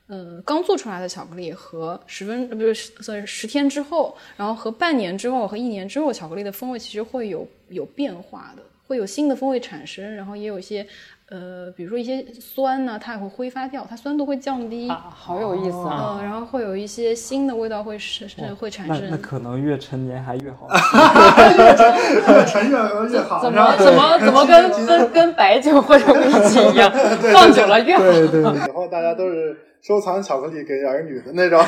[0.09, 10.87] 嗯，刚做出来的巧克力和十分呃不是，sorry 十天之后，然后和半年之后和一年之后，巧克力的风味其实会有有变化的，会有新的风味产生，然后也有一些
[11.31, 16.19] 呃，比如说一些酸呢，它也会挥发掉，它酸度会降低，啊，好有意思啊！
[16.19, 19.17] 嗯，然后会有一些新的味道会是是会产那那。
[19.17, 20.69] 可能越陈年还越好。
[20.69, 26.93] 越陈越喝越好，怎么怎么怎么跟跟跟白酒或者威士忌一样，
[27.33, 28.03] 放久了越好。
[28.03, 31.61] 对对，以后大家都是收藏巧克力给儿女的那种，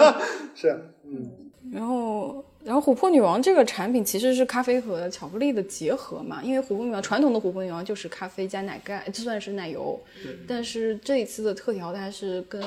[0.56, 0.70] 是，
[1.04, 1.30] 嗯，
[1.70, 10.00] 然后，然后琥珀女王这个产品其实是咖啡和巧克力的结合嘛，因为琥珀女王传统的琥珀女王就是咖啡加奶盖，就算是奶油，
[10.46, 12.62] 但是这一次的特调它是跟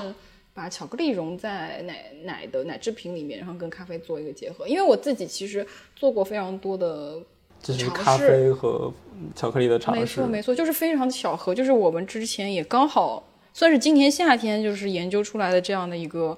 [0.53, 4.67] 把巧克力融在奶奶的奶制品里面，然后跟咖啡做一个结合。
[4.67, 5.65] 因为我自己其实
[5.95, 7.17] 做过非常多的
[7.59, 8.93] 这是咖啡和
[9.33, 10.27] 巧克力的尝试没错，。
[10.27, 13.23] 没错，就是非常巧合，就是我们之前也刚好
[13.53, 16.37] 算是今年夏天就是研究出来的这样的一个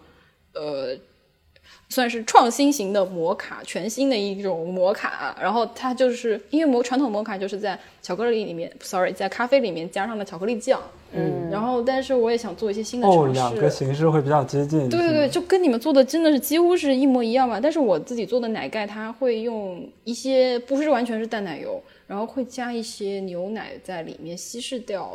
[0.53, 0.97] 呃
[1.89, 5.37] 算是创新型的摩卡，全新的一种摩卡。
[5.39, 10.81] 然后它就是因为摩传统摩卡就是在巧克力里面，sorry，在咖啡里面加上了巧克力酱。
[11.15, 13.33] 嗯，然后但是我也想做一些新的尝哦，试。
[13.33, 14.89] 两个形式会比较接近。
[14.89, 17.59] 对对对，就跟你们做的真的是几乎是一模一样嘛。
[17.59, 25.11] 但是我自己做的奶盖，它会用一些不是完全是淡奶油，然后会加一些牛奶在里面稀释掉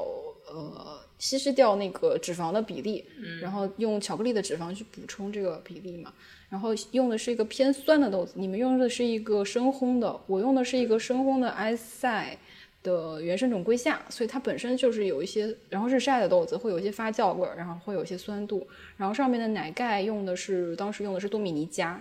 [0.49, 3.05] 呃稀释掉那个脂肪的比例，
[3.41, 6.13] 然后用巧克力的脂肪去补充这个比例嘛。
[6.49, 12.39] 然后用的是一个偏酸的豆子，你们用的是一个深烘的，我用的是一个深烘的埃塞。
[12.81, 18.65] 的原生种龟夏，所以它本身就是有一些，然后日晒的豆子会有一些发酵味儿，然后会有一些酸度，
[18.97, 22.01] 然后上面的奶盖用的是当时用的是多米尼加，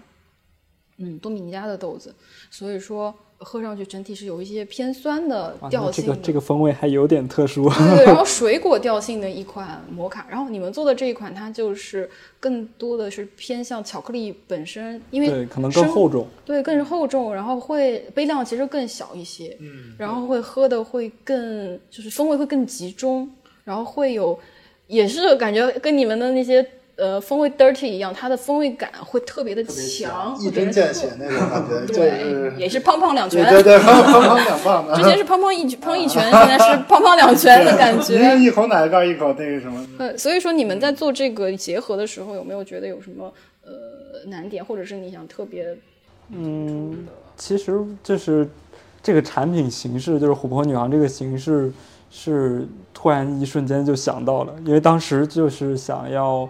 [0.97, 2.13] 嗯，多米尼加的豆子，
[2.51, 7.69] 所以说喝上去整体是有一些偏酸的啊调性这个这个风味还有点特殊。
[7.69, 12.09] 对， 然后水果调性的一款摩卡，然后你们做的这一款，它就是
[12.39, 16.27] 更多的是偏向巧克力本身，因为对，可能更厚重。
[16.45, 23.29] 对，更是厚重，然后会杯量其实更小一些，嗯，然后会喝的会更，就是风味会更集中，
[23.63, 24.38] 然后会有，
[24.88, 26.67] 也是感觉跟你们的那些
[26.97, 34.95] 呃风味 dirty 一样，它的风味感会特别的强，一针见血那种感觉，对，也是胖胖两拳，对对对， 胖胖两棒的。
[34.95, 38.35] 之前是胖胖一胖一拳，现在是 胖胖两拳的感觉。
[38.37, 39.87] 一口奶盖一口那个什么？
[39.99, 43.31] 呃，所以说你们在做这个结合的时候，有没有觉得有什么
[43.63, 43.71] 呃
[44.25, 45.77] 难点，或者是你想特别
[46.31, 48.49] 嗯，其实就是
[49.03, 51.71] 这个产品形式，就是琥珀女王这个形式，
[52.09, 56.49] 是突然一瞬间就想到了，因为当时就是想要，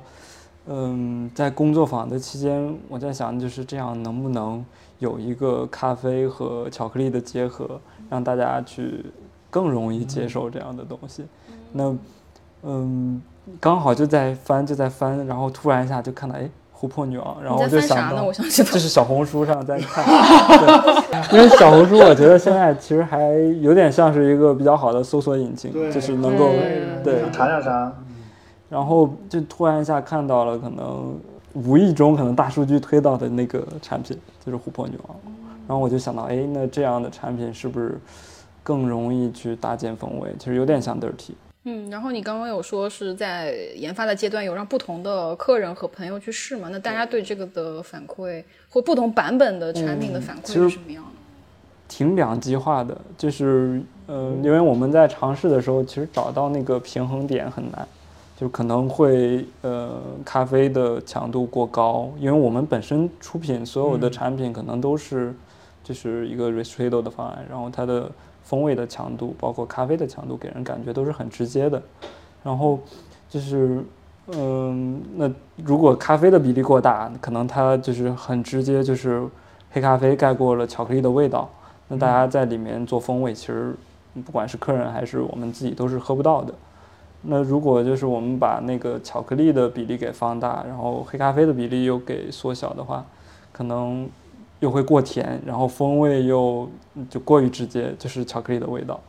[0.68, 4.64] 嗯，在工作坊的期间，我在想就是这样能不能
[5.00, 9.06] 有一个咖啡和巧克力的结合，让大家去
[9.50, 11.26] 更容易接受这样的东西。
[11.72, 11.96] 那，
[12.64, 13.22] 嗯，
[13.60, 16.50] 刚好就在翻就在翻，然后突然一下就看到，哎。
[16.80, 18.64] 琥珀女王，然后我就想到这。
[18.64, 27.92] 是小红书上在看，对，因为小红书我觉得现在其实还有点像是一个比较好的搜索引擎，就是能够嗯对，查查啥？
[28.70, 31.20] 然后就突然一下看到了，可能
[31.54, 35.18] 无意中可能大数据推到的那个产品就是琥珀女王，
[35.68, 38.00] 然后我就想到，哎，那这样的产品是不是
[38.62, 40.30] 更容易去搭建风味？
[40.38, 41.32] 其实有点像 dirty，
[41.64, 46.68] 嗯，然后你刚刚有说是在研发的阶段有让不同的客人和朋友去试嘛？
[46.72, 51.10] 那大家对这个的反馈或不同版本的产品的反馈是什么样的？
[51.88, 57.88] 挺两极化的，就是呃，因为我们在尝试的时候，其实找到那个平衡点很难，
[58.38, 65.36] 就可能会呃咖啡的强度过高，因为我们本身出品所有的产品可能都是
[65.84, 68.10] 就是一个 ristretto 的方案，然后它的
[68.44, 71.82] 风味的强度，包括咖啡的强度，给人感觉都是很直接的，
[72.44, 72.80] 然后
[73.28, 73.84] 就是。
[74.36, 75.32] 嗯，那
[75.64, 79.26] 如果咖啡的比例过大，可能它就是很直接，就是
[79.72, 81.50] 黑咖啡盖过了巧克力的味道。
[81.88, 83.74] 那大家在里面做风味，其实
[84.26, 86.54] 不管是客人还是我们自己都是喝不到的。
[87.24, 93.06] 那如果就是我们把那个巧克力的比例给放大，然后黑咖啡的比例又给缩小的话，
[93.52, 94.08] 可能
[94.60, 96.70] 又会过甜，然后风味又
[97.10, 99.00] 就过于直接，就是巧克力的味道。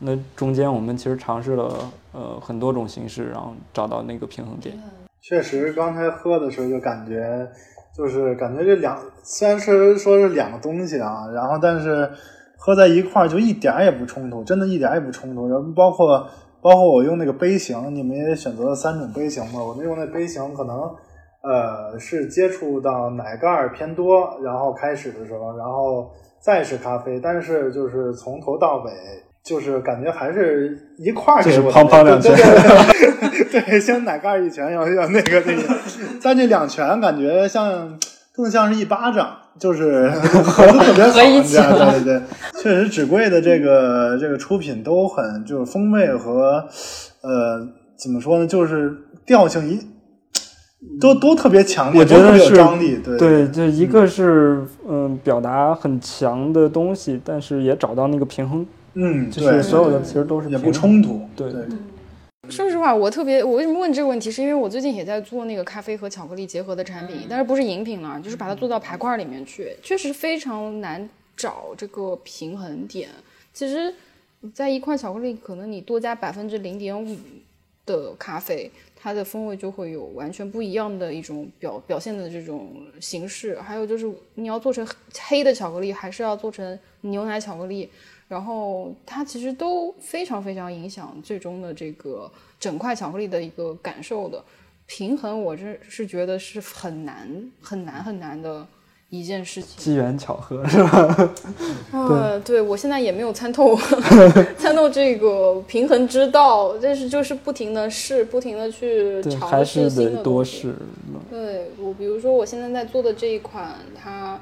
[0.00, 1.74] 那中间我们其实尝试了
[2.12, 4.76] 呃很多种形式，然后找到那个平衡点。
[5.20, 7.48] 确实，刚才喝的时候就感觉，
[7.96, 12.10] 就是感觉这两虽然是说是两个东西啊，然后但是
[12.58, 15.48] 喝在一块儿就一点儿也不冲突，真的一点儿也不冲突。
[15.48, 16.28] 然后包括
[16.62, 20.90] 包括我用那个杯型，你们也选择了三种杯型嘛，我们用那杯型可能
[21.42, 26.10] 呃是接触到奶盖偏多，然后开始的时候，然后
[26.40, 28.92] 再是咖啡，但是就是从头到尾。
[29.44, 32.32] 就是感觉还是一块儿给我的，就是砰砰两拳
[33.50, 35.62] 对，先奶盖一拳，要要那个那个，
[36.22, 37.98] 但这两拳感觉像
[38.32, 42.22] 更像是一巴掌，就是合的特别好，合一起对对对，
[42.62, 46.66] 确实纸贵的这个这个出品都很就是风味和
[47.20, 48.92] 呃怎么说呢，就是
[49.24, 49.78] 调性一
[51.00, 53.16] 都都特别强烈，我觉得是张力，对。
[53.16, 61.62] 对，就一个是嗯表达很强的东西，但是也找到那个平衡，嗯，就是对，所有的其实都是也不冲突，对对
[62.50, 73.08] 说实话，我特别，我为什么问这个问题，是因为我最近也在做那个咖啡和巧克力结合的产品，但是不是饮品了，就是把它做到排块里面去，确实非常难找这个平衡点。
[73.54, 73.94] 其实，
[74.52, 77.16] 在一块巧克力，可能你多加百分之零点五
[77.86, 83.60] 的咖啡，它的风味就会有完全不一样的一种表表现的这种形式。
[83.60, 84.84] 还有就是，你要做成
[85.28, 87.88] 黑的巧克力，还是要做成牛奶巧克力，
[88.32, 94.42] 然后它其实都非常非常影响最终的这个整块巧克力的一个感受的。
[94.86, 97.28] 平衡，我这是觉得是很难、
[97.60, 98.66] 很难、很难的
[99.10, 99.76] 一件事情。
[99.76, 101.30] 机缘巧合是吧？
[101.92, 103.76] 呃，对我现在也没有参透
[104.56, 110.60] 参透这个平衡之道，但是就是不停的试，不停的去对，尝还是试新得多的东西。
[110.62, 110.74] 试。
[111.30, 114.40] 对我，比如说我现在在做的这一款，它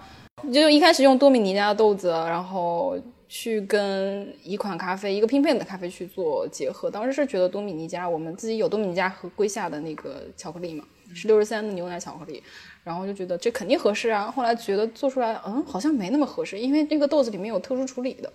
[0.52, 2.96] 就一开始用多米尼加的豆子，然后
[3.32, 6.90] 去跟一款咖啡，一个拼配的咖啡去做结合。
[6.90, 12.42] 当时是觉得多米尼加，我们自己有多米尼加和瑰夏的那个巧克力嘛，是六十三的牛奶巧克力，
[12.82, 14.28] 然后就觉得这肯定合适啊。
[14.28, 18.32] 后来觉得做出来，嗯，好像没那么合适，因为那个豆子里面有特殊处理的，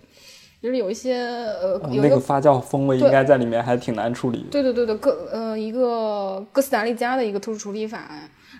[0.62, 4.48] 就是有一些呃，有一个嗯那个发酵风味应该在里面还挺难处理的。
[4.50, 8.10] 对对对对，哥呃一个哥斯达黎加的一个特殊处理法，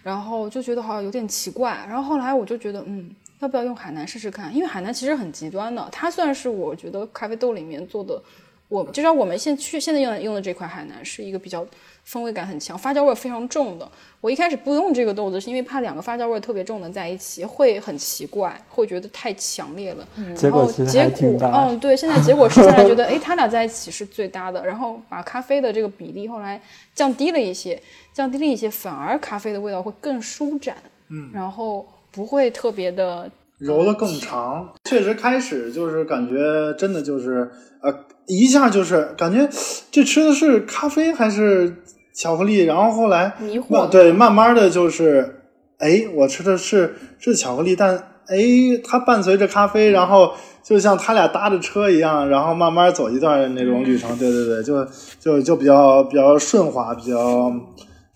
[0.02, 3.10] 然后就觉得好像有点奇怪，然后后来我就觉得嗯，
[3.40, 4.54] 要不要用海南试试看？
[4.54, 8.20] 因为海南其实很极端的，它算是我觉得咖啡豆里面做的，
[8.68, 11.66] 我至少我们现去现在用的用的这款海南是一个比较
[12.04, 13.88] 风味感很强、发酵味非常重的。
[14.20, 20.08] 我一开始不用这个豆子，是因为怕两个发酵味特别重的在一起会很奇怪，会觉得太强烈了。
[20.34, 21.66] 结果其实然后结果还挺搭。
[21.68, 24.64] 嗯，对，现在结果试下来觉得，哎，它俩在一起是最搭的。
[24.64, 26.60] 然后把咖啡的这个比例后来
[26.94, 27.80] 降低了一些，
[28.12, 30.76] 降低了一些，反而咖啡的味道会更舒展，
[31.08, 34.72] 嗯，然后不会特别的，揉的更长。
[34.84, 37.50] 确实，开始就是感觉真的就是
[37.82, 37.94] 呃，
[38.26, 39.46] 一下就是感觉
[39.90, 41.76] 这吃的是咖啡还是
[42.14, 45.42] 巧克力，然后后来迷惑对，慢慢的就是，
[45.76, 47.94] 哎，我吃的是是巧克力，但
[48.28, 48.36] 哎，
[48.82, 54.18] 它伴随着咖啡，然后就像他俩搭着车一样，然后慢慢走一段那种旅程。
[54.18, 54.84] 对对对，就
[55.20, 57.52] 就就比较比较顺滑，比较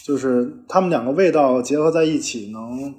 [0.02, 2.94] 就是他们两个味道结合在一起，能能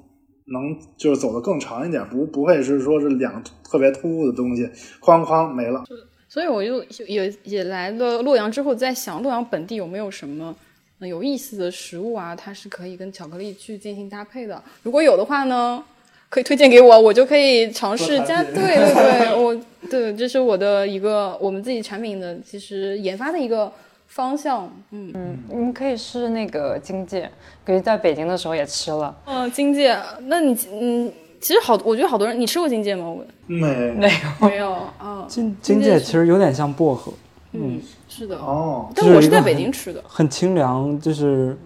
[0.96, 4.68] 就是走得更长一点，不不会是说是两特别突兀的东西，
[5.00, 5.84] 哐哐没了。
[6.28, 10.54] 所以我就也也来了洛阳之后，在想洛阳本地有没有什么
[10.98, 14.62] 呃有意思的食物啊，它是可以跟巧克力去进行搭配的。
[14.82, 15.84] 如果有的话呢，
[16.30, 18.42] 可以推荐给我，我就可以尝试加。
[18.42, 19.54] 对对对，我
[19.90, 23.70] 对这是我的一个我们自己产品的其实研发的一个
[24.14, 24.70] 方向。
[24.90, 27.30] 嗯嗯你们可以试那个荆芥，
[27.64, 29.14] 可以在北京的时候也吃了。
[29.24, 31.10] 嗯，荆芥，那你嗯，
[31.40, 33.08] 其实好，我觉得好多人，你吃过荆芥吗？
[33.08, 34.08] 我没没
[34.40, 35.24] 有，没有啊。
[35.26, 37.12] 荆荆芥其实有点像薄荷，
[37.52, 38.36] 嗯，是的。
[38.36, 40.04] 哦，但我是在北京吃的。
[40.06, 41.56] 很清凉，就是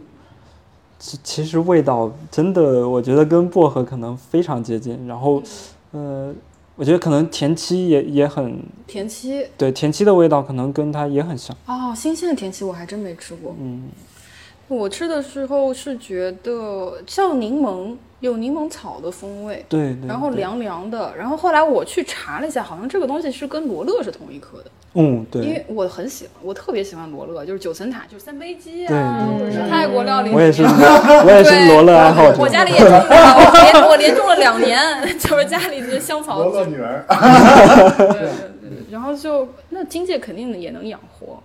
[0.99, 5.07] 其其实味道真的，我觉得跟薄荷可能非常接近。
[5.07, 5.43] 然后，
[5.91, 6.33] 呃，
[6.77, 11.57] 我觉得可能田七也也很田七对，田七的味道可能跟它也很像。
[11.67, 13.57] 哦，新鲜的田七我还真没吃过。
[13.59, 13.89] 嗯，
[14.69, 20.01] 我吃的时候是觉得像柠檬，有柠檬草的风味，对对。
[20.03, 21.17] 对，然后凉凉的。
[21.17, 30.31] 然后后来我去查了一下，好像这个东西是跟罗勒是同一颗的，嗯，对因对，为我很喜欢，我特别喜欢罗勒，就是九层塔，就是三杯鸡啊，对就是泰国料理。
[30.31, 32.39] 我也是， 我也是罗勒爱好者。
[32.39, 34.79] 我家里也种了，我连我连种了两年，
[35.19, 37.05] 就是家里这些香草罗勒女儿。
[37.09, 41.43] 对对对， 然后就那荆芥肯定也能养活，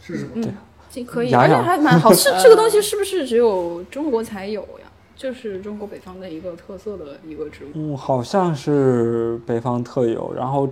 [0.00, 0.30] 是什么？
[0.34, 0.54] 嗯，
[0.90, 2.30] 这可以，而且还蛮好吃。
[2.42, 4.86] 这个东西是不是只有中国才有呀？
[5.14, 7.68] 就是中国北方的一个特色的一个植物。
[7.74, 10.68] 嗯，好像是北方特有，然后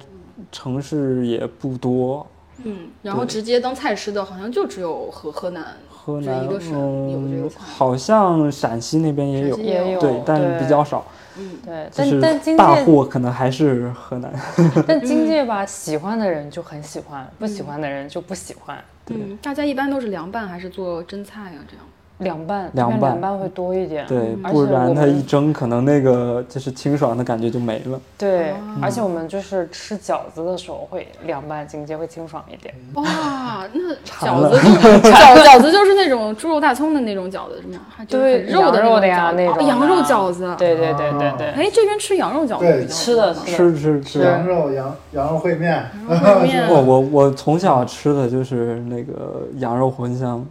[0.53, 2.27] 城市也不多。
[2.65, 7.61] 嗯，然后直接当菜吃的，好像就只有河河南河南这一个省有这个。
[7.61, 11.05] 好像陕西那边也有也有对，但对比较少。
[11.39, 14.33] 嗯，对，但但大货可能还是河南。
[14.89, 18.83] 但经济吧，喜欢的人就很喜欢，不喜欢的人就不喜欢。
[19.09, 21.61] 嗯，大家一般都是凉拌还是做蒸菜啊？
[21.69, 21.85] 这样。
[22.19, 24.07] 凉拌，凉拌凉拌会多一点。
[24.07, 28.01] 对，不然它一蒸，可能那个就是清爽的感觉就没了。
[28.17, 32.75] 对，哦而且我们就是吃饺子的时候会凉拌荆芥，会清爽一点。
[32.95, 37.81] 哇，那饺子就 饺饺子就是那种猪肉大葱的那种饺子是吗？
[38.09, 40.55] 对肉的肉的呀那种羊肉饺子。
[40.57, 41.47] 对对对对对。
[41.49, 44.21] 哎，这边吃羊肉饺子对吃的吃吃吃。
[44.21, 50.45] 羊肉羊羊肉烩面，烩面 我我我从小吃的就是那个羊肉茴香。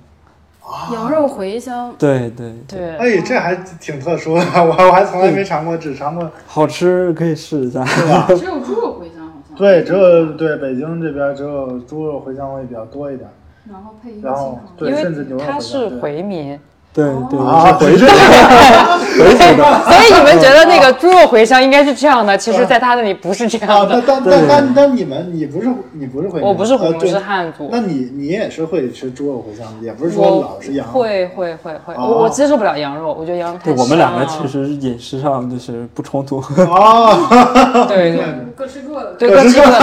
[0.93, 7.85] 羊肉茴香，对对，对，哎，这还挺特殊的， 我我还从来没尝过，只尝过好吃，可以试一下。
[7.85, 8.25] 是吧？
[8.29, 9.57] 只有猪肉茴香好像。
[9.57, 13.29] 对，只有对北京这边只有猪肉茴香味比较多一点，
[13.71, 14.59] 然后配一个然后。
[14.75, 16.59] 对，因甚至牛肉茴为它是回民，
[16.95, 18.07] 对对，啊，我是回这
[19.19, 19.83] 回族的。
[19.83, 24.01] 所以你们觉得那个猪肉茴香应该是这样的，其实在他那里不是这啊，样的。
[24.07, 27.67] 但但但但但你们你不是你不是回民，我不是回民，呃对是汉族。
[27.69, 30.87] 那你你也是会吃猪肉茴香，也不是说老是羊。
[30.87, 36.37] 会会会会，哦我我接受不了羊肉，我觉得羊肉太对我们两个其实饮食上就是不冲突。
[36.37, 38.23] 哦，对对
[38.55, 39.77] 各吃各的，对各吃各的，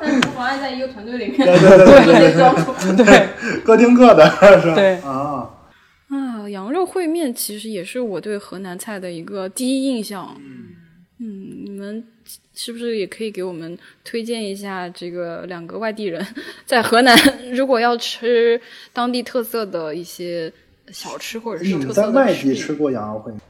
[0.00, 2.96] 但是不妨碍在一个团队里面对对对。
[2.96, 3.28] 对
[3.64, 4.24] 各听各的，
[4.60, 4.74] 是吧？
[4.74, 5.46] 对啊，
[6.48, 10.36] 羊肉烩面其实也是我对河南菜的一个第一印象。
[11.18, 12.04] 嗯，你们
[12.54, 16.24] 是不是也可以给我们推荐一下这个两个外地人
[16.66, 17.16] 在河南，
[17.52, 18.60] 如果要吃
[18.92, 20.52] 当地特色的一些
[20.92, 23.40] 小吃或者是特色的在外地吃过羊肉烩面？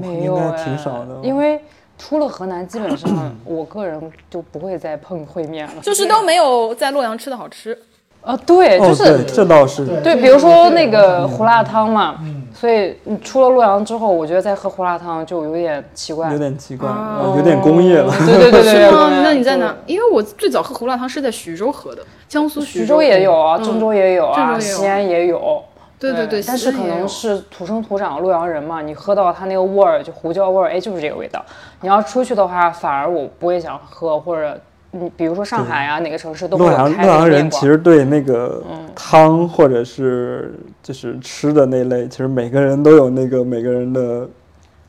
[0.00, 1.60] 没有应该哎挺少的，因为
[1.98, 5.82] 出了河南，基本上 我个人就不会再碰烩面了。
[5.82, 7.76] 就是都没有在洛阳吃的好吃。
[8.22, 12.14] 啊，对，就哦，是对，这倒是，对，比如说那个胡辣汤嘛，
[12.54, 16.30] 所以你出了洛阳之后，我觉得再喝胡辣汤就有点奇怪。
[16.32, 16.88] 有点奇怪，
[17.36, 18.14] 有点工业了。
[18.18, 19.10] 对对对对对是吗？
[19.24, 19.74] 那你在哪？
[19.86, 25.60] 因为我最早喝胡辣汤是在徐州喝的，江苏徐州州也有啊，嗯郑州也有啊，郑州西安也有。
[25.98, 31.40] 对对对，但是可能是土生土长的洛阳人嘛，你喝到它那个味儿，就胡椒味儿，哎，就是这个味道。
[31.80, 34.60] 你要出去的话，反而我不会想喝，或者
[34.92, 38.78] 你比如说上海啊，哪个城市都会洛阳有开洛阳人其实对那个嗯。
[38.94, 44.28] 汤或者是就是吃的那类，其实每个人都有那个每个人的，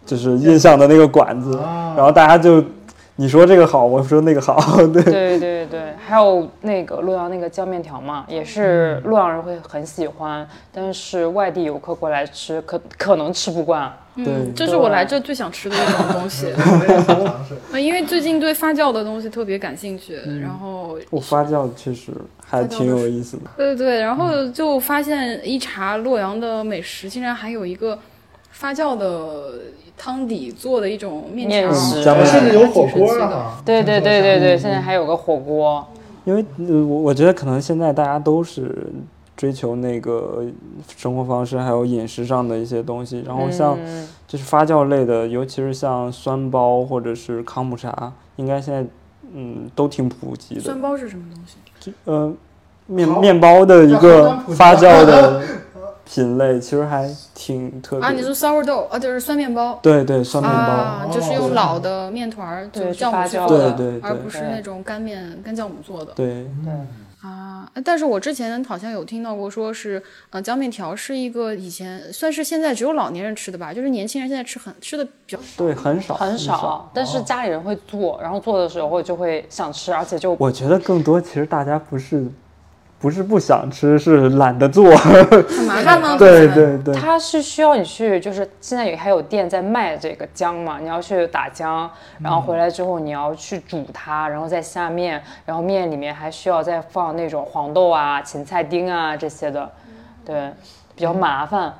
[0.05, 1.93] 就是印象的那个馆子，啊。
[1.95, 2.61] 然后大家就
[3.15, 4.59] 你说这个好，我说那个好，
[4.91, 13.91] 对对对对，还有那个洛阳那个酱面条嘛，也是洛阳人会很喜欢，但是外地游客过来吃，可可能吃不惯。
[14.15, 16.45] 对嗯，这是我来这最想吃的一种东西。
[16.55, 17.55] 我也想尝试。
[17.71, 22.11] 呃 因为最近对发酵的东西特别感兴趣，嗯然后我发酵确实
[22.45, 23.43] 还挺有意思的。
[23.57, 27.97] 对对对，然后就发现一查洛阳的美食，竟然还有一个
[28.53, 29.59] 发酵的
[29.97, 33.61] 汤底做的一种面食咱们甚至有火锅还挺神奇的啊！
[33.65, 35.85] 对对对对对，现在还有个火锅。
[36.23, 38.87] 因为呃，我我觉得可能现在大家都是
[39.35, 40.45] 追求那个
[40.95, 48.85] 生活方式还有饮食上的一些东西，然后像嗯就是发酵类的，尤其是像酸包或者是康普茶，应该现在
[49.33, 50.81] 嗯都挺普及的酸。
[50.81, 51.93] 包是什么东西？
[52.05, 52.33] 呃，
[52.85, 55.41] 面面包的一个 发酵的
[56.13, 58.21] 品类，其实还挺特别啊，你。
[58.21, 59.79] 说 sourdough 啊，就是酸面包。
[59.81, 60.59] 对对，酸面包。
[60.59, 66.13] 啊，就是哦用老的面团儿就对酵母做的，对对而不是那种干面干酵母做的。
[66.13, 66.71] 对对，
[67.27, 75.43] 啊，但是我之前好像有听到过，说是呃浆面条是一个以前算是现在只有老年人吃的吧，就是年轻人现在吃很吃的比较少。
[75.57, 76.53] 对，很少很少。
[76.53, 82.27] 少，但是家里人会做，然后做的时候就会想吃，而且就我觉得更多其实大家不是
[83.03, 84.95] 不是不想吃，是懒得做。
[84.95, 86.15] 很麻烦吗？
[86.17, 86.95] 对对对。
[86.95, 99.69] 它是需要你去，就是现在也还有店在卖这个姜嘛，你要去打姜，然后回来之后你要去煮它，然后再下面，然后面里面还需要再放那种黄豆啊、芹菜丁啊这些的，
[100.25, 100.49] 对，
[100.95, 101.73] 比较麻烦。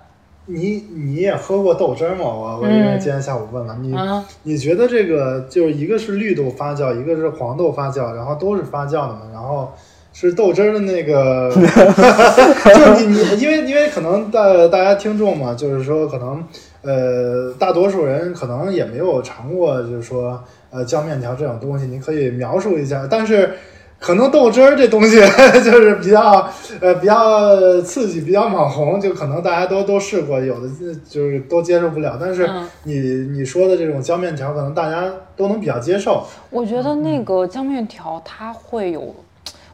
[0.45, 2.25] 你你也喝过豆汁儿吗？
[2.25, 9.71] 我我因为今天下午问了你，嗯你觉得这个就是一个是绿豆发酵，一个是黄豆发酵，然后都是发酵的嘛，然后
[10.13, 16.43] 是豆汁儿的那个， 就你你因为因为可能大大家听众嘛，就是说可能
[16.83, 20.41] 呃大多数人可能也没有尝过，就是说
[20.71, 23.51] 呃酱面条这种东西，你可以描述一下，但是。
[23.99, 25.15] 可能豆汁儿这东西
[25.63, 26.45] 就是比较
[26.81, 30.67] 呃比较刺激，比较网红，就可能大家都都试过，有的
[31.09, 32.17] 就是都接受不了。
[32.19, 36.21] 但是嗯你你说的这种酱面条，可能大家都能比较接受。
[36.49, 39.15] 我觉得那个酱面条它会有，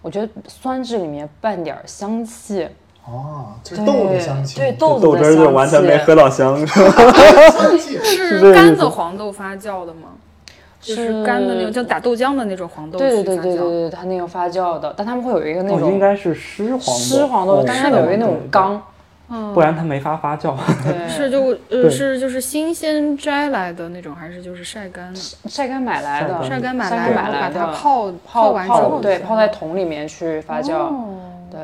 [0.02, 2.68] 我觉得酸质里面拌点儿香气，
[3.06, 6.58] 哦，就是豆子香气，对豆子豆汁儿的香就完全没喝到香。
[8.04, 10.10] 是干的黄豆发酵的吗？
[10.82, 13.44] 就是干的那种，就打豆浆的那种黄豆对对对去发酵。
[13.44, 16.94] 对对对，它那个发酵的，但他们会有一个那哦，种应该是湿黄豆。
[16.94, 18.82] 湿黄豆哦，但是它有一个那种缸，
[19.30, 20.56] 嗯，不然它没法发酵。
[20.84, 25.20] 对，是就呃是就是新鲜摘来的那种，还是就是晒干的？
[25.48, 31.16] 晒干买来的，晒晒干买来，晒干然后把买来的，它泡泡完之后对泡在桶里面去发酵，哦。
[31.52, 31.62] 对。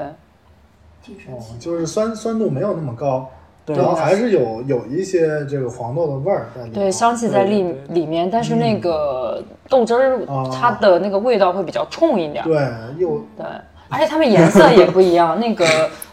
[1.29, 3.29] 哦，就是酸酸度没有那么高，
[3.63, 3.75] 对。
[3.75, 6.73] 然后还是有有一些这个黄豆的味儿在里面。
[6.73, 12.55] 对，香气在里里面，但是那个豆汁儿哦它的那个味道会比较冲一点，对，
[12.97, 13.45] 又对，
[13.87, 15.63] 而且它们颜色也不一样，那个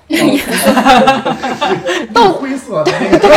[2.12, 3.30] 豆灰色的对。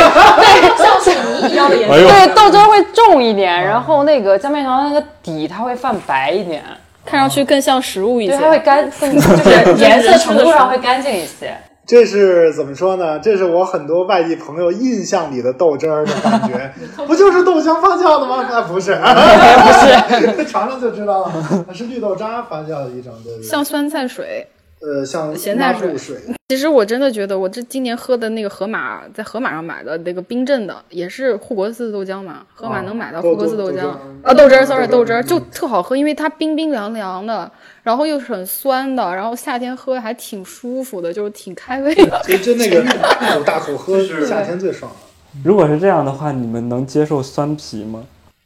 [0.78, 6.62] 像水泥一样的颜色对豆汁儿会重一点，然后那个酱面条那个底它会泛白一点，
[7.06, 8.42] 看上去更像食物一对，些。
[8.44, 11.56] 它会干更就是颜色程度上会干净一些。
[11.88, 13.20] 这是怎么说呢？
[13.20, 16.74] 这是我很多外地朋友印象里的豆汁儿的感觉，
[17.06, 18.44] 不就是豆浆发酵的吗？
[18.50, 21.32] 那，不是， 不是，尝尝就知道了，
[21.76, 23.48] 是绿豆渣发酵的一种，对不对？
[23.48, 24.48] 像酸菜水，
[24.82, 26.18] 呃，像咸菜水，
[26.50, 32.46] 其实我真的觉得，我这今年喝的那个河马，在河马上买的那个冰镇的，也是护国寺豆浆嘛。
[32.54, 33.88] 河马能买到护国寺豆浆
[34.22, 37.50] 啊，豆汁儿，sorry，豆汁儿豆汁儿就特好喝，因为它冰冰凉凉的，
[37.82, 42.22] 然后又是很酸的，然后夏天喝还挺舒服的，就是挺开胃的。
[42.28, 44.98] 就就那个大口大口喝，夏天最爽了。
[45.44, 48.04] 如果是这样的话，你们能接受酸啤吗？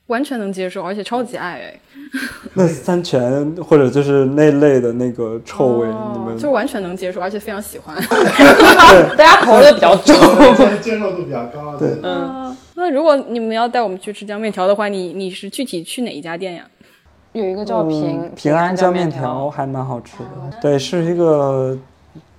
[0.10, 1.80] 完全能接受，而且超级爱哎，
[2.54, 7.96] 那三全或者就是那类的那个臭味，你们哦就完全能接受，而且非常喜欢。
[9.16, 10.16] 大家口味比较重。
[10.56, 11.98] 接接受度比较高，对。
[12.04, 16.64] 嗯，那如果你们要带我们去吃江面条的话，你你是具体去哪一家店呀？
[17.34, 21.78] 有一个叫平嗯平安江江面条还蛮好吃的，对，是一个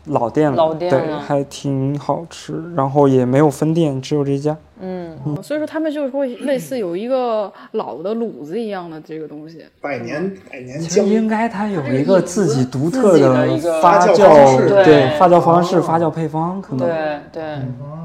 [0.07, 4.57] 老店了，对，老店了还挺好吃，然后也没有分店，只有这一家。
[4.81, 9.65] 嗯，所以说他们就是会类似有一个老的卤子一样的这个东西。
[9.81, 17.43] 百年百年其实应该它有一个自己独特的一个发发酵方式对对发酵方式、哦发酵配方，可能对对，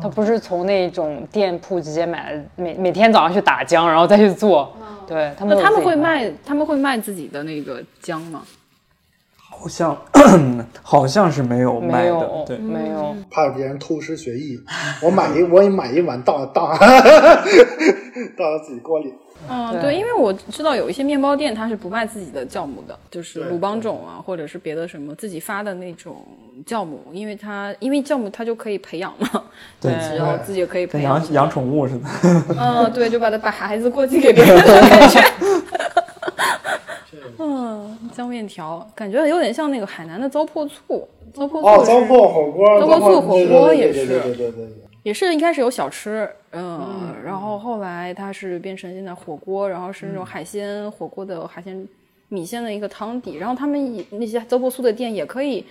[0.02, 4.74] 它不是从那种店铺直接买，每每天早上去打浆，然后再去做。
[5.08, 8.42] 对他们那他们会卖，他们会卖自己的那个姜吗？
[9.58, 9.98] 好像
[10.84, 12.58] 好像是没有卖的没有，对。
[12.58, 13.16] 没有。
[13.32, 14.60] 怕别人偷师学艺，
[15.02, 16.78] 我买一我也买一碗倒倒倒
[18.38, 19.14] 到自己锅里。
[19.50, 26.26] 嗯，对对，因为我知道有一些面包店它是不卖自己的酵母的，就是鲁邦种啊，或者是别的什么自己发的那种
[26.66, 29.44] 酵母，因为它因为酵母它就可以培养嘛，
[29.80, 31.34] 对只要自己可以培养养。
[31.34, 32.08] 养宠物似的，
[32.60, 35.22] 嗯，对，就把它把孩子过继给别人的感觉。
[37.40, 44.68] 嗯，姜面条感觉有点像那个海南的糟粕醋，糟粕醋哦，糟粕火锅，糟粕醋火锅也是对对对。
[45.04, 51.88] 也是一开始有小吃，嗯，然后后来它是变成现在火锅，然后是那种海鲜火锅的海鲜
[52.28, 55.64] 米线的一个汤底，然后他们也那些糟粕醋的店也可以，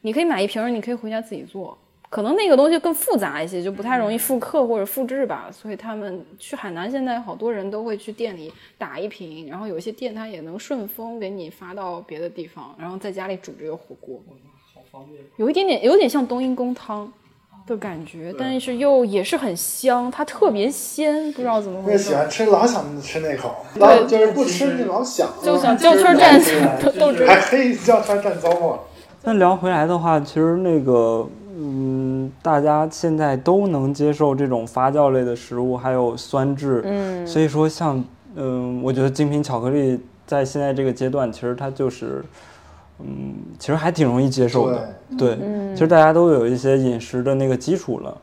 [0.00, 1.76] 你可以买一瓶，你可以回家自己做。
[2.10, 14.20] 可能那个东西更复杂一些，就不太容易复刻或者复制吧，所以他们去海南现在好多人都会去店里打一瓶，然后有一些店它也能顺丰给你发到别的地方，然后在家里煮这个火锅，
[14.74, 15.22] 好方便。
[15.36, 17.12] 有一点点有点像冬阴功汤
[17.66, 22.08] 的感觉，但是又也是很香，它特别鲜，不知道怎么我也回事。
[22.08, 28.78] 喜欢吃，老想吃那口，老就是不吃你老想，就想叫圈蘸豆豆汁还可以叫车站糟粕。
[29.24, 31.28] 那聊回来的话，其实那个，
[31.60, 38.02] 嗯，大家现在都能接受这种发酵类的食物，还有酸质，嗯，所以说像，
[38.36, 42.24] 嗯，我觉得精品巧克力在现在这个阶段，其实它就是，
[43.00, 48.16] 嗯，其实还挺容易接受的，对，嗯其实大家都有一些饮食的那个基础了。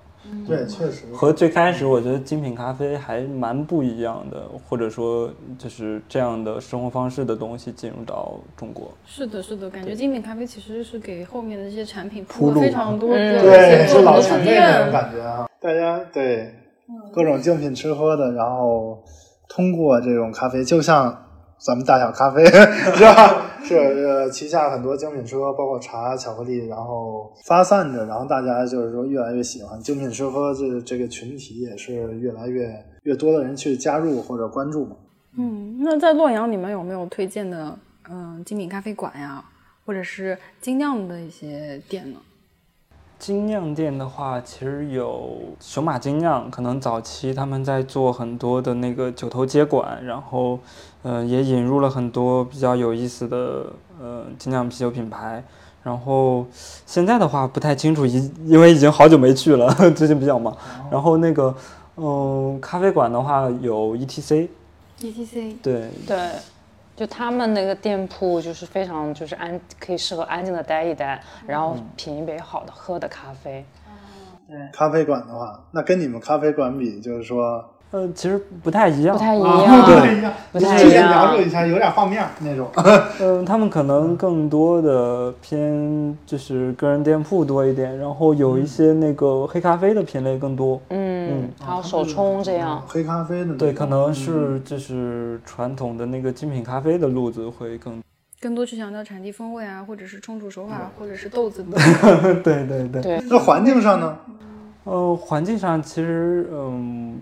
[0.48, 1.06] 对，确实。
[1.14, 8.92] 和最开始我觉得精品咖啡还蛮不一样的，或者说就是这样的生活方式的东西进入到中国。
[9.06, 15.48] 是的，是的，感觉精品咖啡其实是给后面的这些产品铺了非常多嗯的对，是老沉前辈那种感觉啊。
[15.60, 16.54] 大家对
[17.14, 19.04] 各种精品吃喝的，然后
[19.50, 21.26] 通过这种咖啡，就像
[21.58, 22.46] 咱们大小咖啡
[22.96, 23.45] 是吧？
[23.66, 32.72] 是呃，旗下很多精品车，包括茶、巧克力，然后发散着，然后大家就是说越来越喜欢精品车喝这这个群体，也是越来越
[33.04, 34.96] 越多的人去加入或者关注嘛。
[35.38, 37.78] 嗯，那在洛阳你们有没有推荐的
[38.10, 39.44] 嗯精品咖啡馆呀，
[39.86, 42.20] 或者是精酿的一些店呢？
[43.18, 50.60] 精酿店的话，其实有熊马精酿，可能早期他们在做很多的那个九头接管，然后，
[51.04, 53.68] 呃，也引入了很多比较有意思的
[54.02, 55.44] 呃精酿啤酒品牌。
[55.84, 56.46] 然后
[56.86, 60.56] 现在的话不太清楚，因因为已经好久没去了， 最近比较忙。
[60.92, 61.56] 然后那个，
[61.98, 66.18] 嗯、咖啡馆的话有 E ETC，ETC 对，对，
[66.96, 73.66] 就他们那个店铺就是非常就是安，可以适合安静的待一待，然后品一杯好的喝的咖啡。
[74.48, 74.58] 对。
[74.72, 79.96] 咖啡馆的话，那跟你们咖啡馆比，就是说呃，其实不太一样，不太一啊样，对
[80.52, 82.70] 不太一样描述一下，有点画面那种。
[83.22, 90.82] 嗯，他们可能更多的偏就是个人店铺多一点，然后有一些那个黑咖啡的品类更多。
[90.90, 92.84] 嗯，还有手冲这样。
[92.88, 98.02] 黑咖啡的对，可能是就是传统的那个精品咖啡的路子会更。
[98.42, 101.78] 更多去强调产地风味啊，或者是冲煮手法，或者是豆子的。
[102.44, 103.02] 对对对。
[103.02, 104.18] 对，那环境上呢？
[104.84, 107.18] 呃，环境上其实嗯，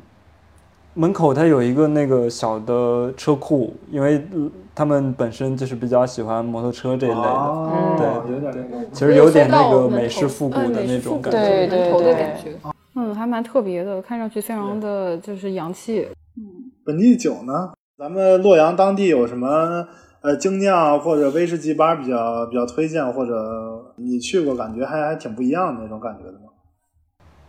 [0.96, 7.22] 门口它有一个那个小的车库，因为呃他们本身就是比较喜欢摩托车这一类的。
[7.22, 8.86] 哦对有点那个。
[8.92, 11.40] 其实有点那个美式复古的那种感觉。
[11.40, 12.52] 对对对感觉。
[12.96, 16.08] 嗯，还蛮特别的，看上去非常的就是洋气。
[16.86, 17.72] 本地酒呢？
[17.98, 19.88] 咱们洛阳当地有什么
[20.22, 26.40] 呃精酿或者威士忌吧比较比较推荐或者你去过，感觉还还挺不一样的那种感觉的吗？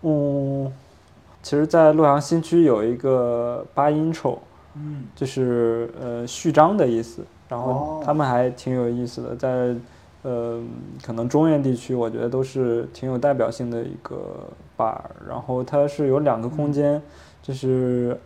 [0.03, 0.73] 嗯，
[1.45, 4.39] 其实，在洛阳新区有一个八音丑，
[4.77, 7.23] 嗯，就是呃序章的意思。
[7.51, 9.77] 然后哦他们还挺有意思的，在
[10.23, 10.59] 呃
[11.05, 14.17] 可能中原地区，我觉得都是挺有代表性的一个
[14.79, 14.97] bar。
[15.29, 17.01] 然后它是有两个空间，
[17.43, 18.19] 就是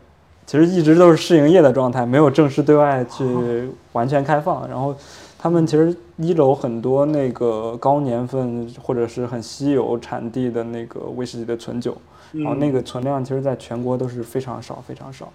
[0.47, 4.67] 其实一直都是试营业的状态，没有正式对外去完全开放。
[4.69, 4.95] 然后
[5.39, 11.97] 他们其实一楼很多那个高年份或者是很稀有产地的那个威士忌的存酒，
[12.33, 15.33] 然后那个存量其实在全国都是非常少非常少。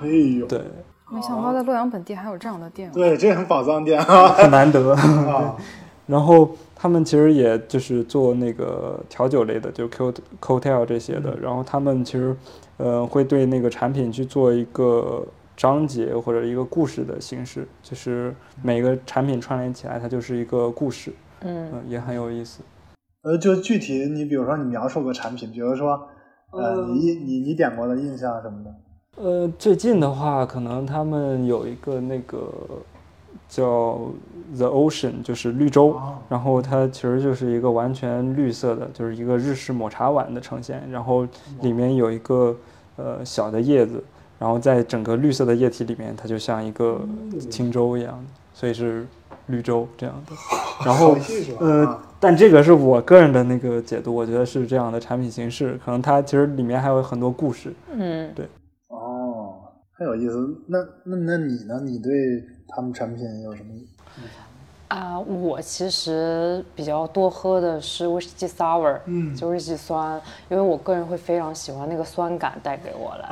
[0.00, 0.60] 哎呦，对，
[1.10, 2.90] 没想到在洛阳本地还有这样的店。
[2.92, 4.28] 对，这很宝藏店啊！
[4.28, 4.92] 很难得。
[4.94, 5.56] 啊
[6.10, 11.36] 然后他们其实也就是做那个调酒类的，就 co cocktail 这些的。
[11.40, 12.34] 然后他们其实，
[12.78, 15.24] 呃，会对那个产品去做一个
[15.60, 22.62] 章节或者一个故事的形式，就是每个产品串联起来，它就是一个故事，嗯嗯、也很有意思。
[23.20, 26.08] 呃，就具体你比如说你描述个产品，比如说
[26.52, 28.74] 呃，你你你点过的印象什么的。
[29.22, 32.50] 呃，最近的话，可能他们有一个那个
[33.46, 34.00] 叫
[34.56, 41.28] The Ocean，就是绿洲，哦然后它其实就是一个完全绿色的，就是一个日式抹茶碗的呈现，然后
[41.60, 42.56] 里面有一个
[42.96, 44.02] 呃小的叶子，
[44.40, 47.06] 然后在整个绿色的液体里面，它就像一个
[47.50, 48.24] 青州一样，
[48.54, 49.06] 所以是
[49.48, 50.32] 绿洲这样的。
[50.86, 51.14] 然后
[51.58, 57.70] 呃，但这个是我个人的那个解读，我觉得是这样的产品形式，可能它其实里面还有很多故事。
[57.92, 58.46] 嗯，对
[58.88, 59.56] 哦，
[59.92, 60.64] 很有意思。
[60.66, 61.78] 那那那你呢？
[61.84, 62.10] 你对
[62.66, 63.74] 他们产品有什么？
[64.90, 73.28] 啊、我其实比较多喝的是威士忌 sour，嗯就威士忌酸，因为我个人会非常喜欢那个酸感带给我来。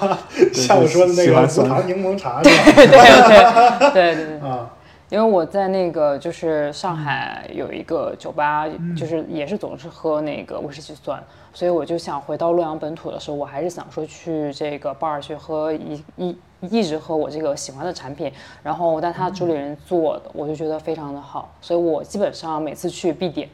[0.54, 3.90] 像我说的那个无喜欢酸糖柠檬茶是吧？
[3.92, 4.70] 对对对对对，啊，
[5.10, 11.22] 因为我在那个就是上海有一个酒吧，嗯就是也是总是喝那个威士忌酸，
[11.54, 18.32] 所以我就想回到洛阳本土的时候，我还是想说去这个 bar 去喝一一一直喝我这个喜欢的产品，
[18.62, 23.48] 然后但他主理人做的，我就觉得非常的好，所以我基本上每次去必点。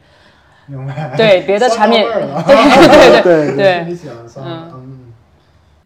[0.66, 1.14] 明白。
[1.16, 4.16] 对别的产品， 酸辣味儿的对对对对你喜欢？
[4.44, 5.12] 嗯，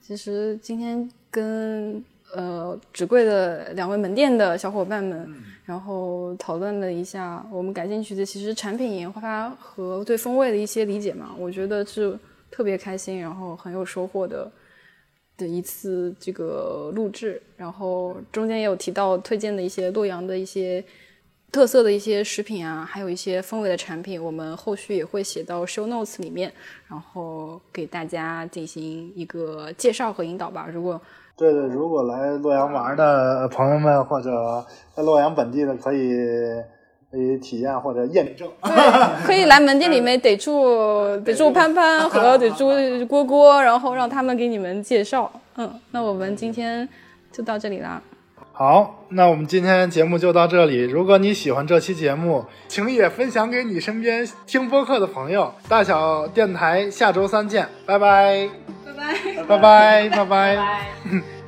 [0.01, 2.05] 其实今天跟
[2.35, 5.29] 呃纸贵的两位门店的小伙伴们，
[5.65, 12.19] 然后讨论了一下我们感兴趣的其实产品研发和对风味的一些理解嘛，我觉得是
[12.51, 14.51] 特别开心，然后很有收获的
[15.37, 17.41] 的一次这个录制。
[17.57, 20.85] 然后中间也有提到推荐的一些洛阳的一些。
[21.53, 26.51] 特色的一些食品啊，还有一些风味的产品，我们后续也会写到 show notes 里面，
[26.89, 30.67] 然后给大家进行一个介绍和引导吧。
[30.73, 30.99] 如果
[31.37, 34.65] 对对，如果来洛阳玩的朋友们，或者
[34.95, 36.15] 在洛阳本地的，可以
[37.11, 38.49] 可以体验或者验证。
[39.25, 42.71] 可以来门店里面逮住逮住潘潘和 逮住
[43.07, 45.31] 郭郭，然后让他们给你们介绍。
[45.57, 46.89] 嗯，那我们今天
[47.33, 48.01] 就到这里啦。
[48.55, 50.83] 好，那我们今天节目就到这里。
[50.83, 55.53] 如果你喜欢这期节目，请也分享给你身边听播客的朋友。
[55.69, 58.62] 大小电台下周三见，拜拜，拜
[58.93, 60.57] 拜，拜拜，拜拜。
[60.57, 60.87] 拜。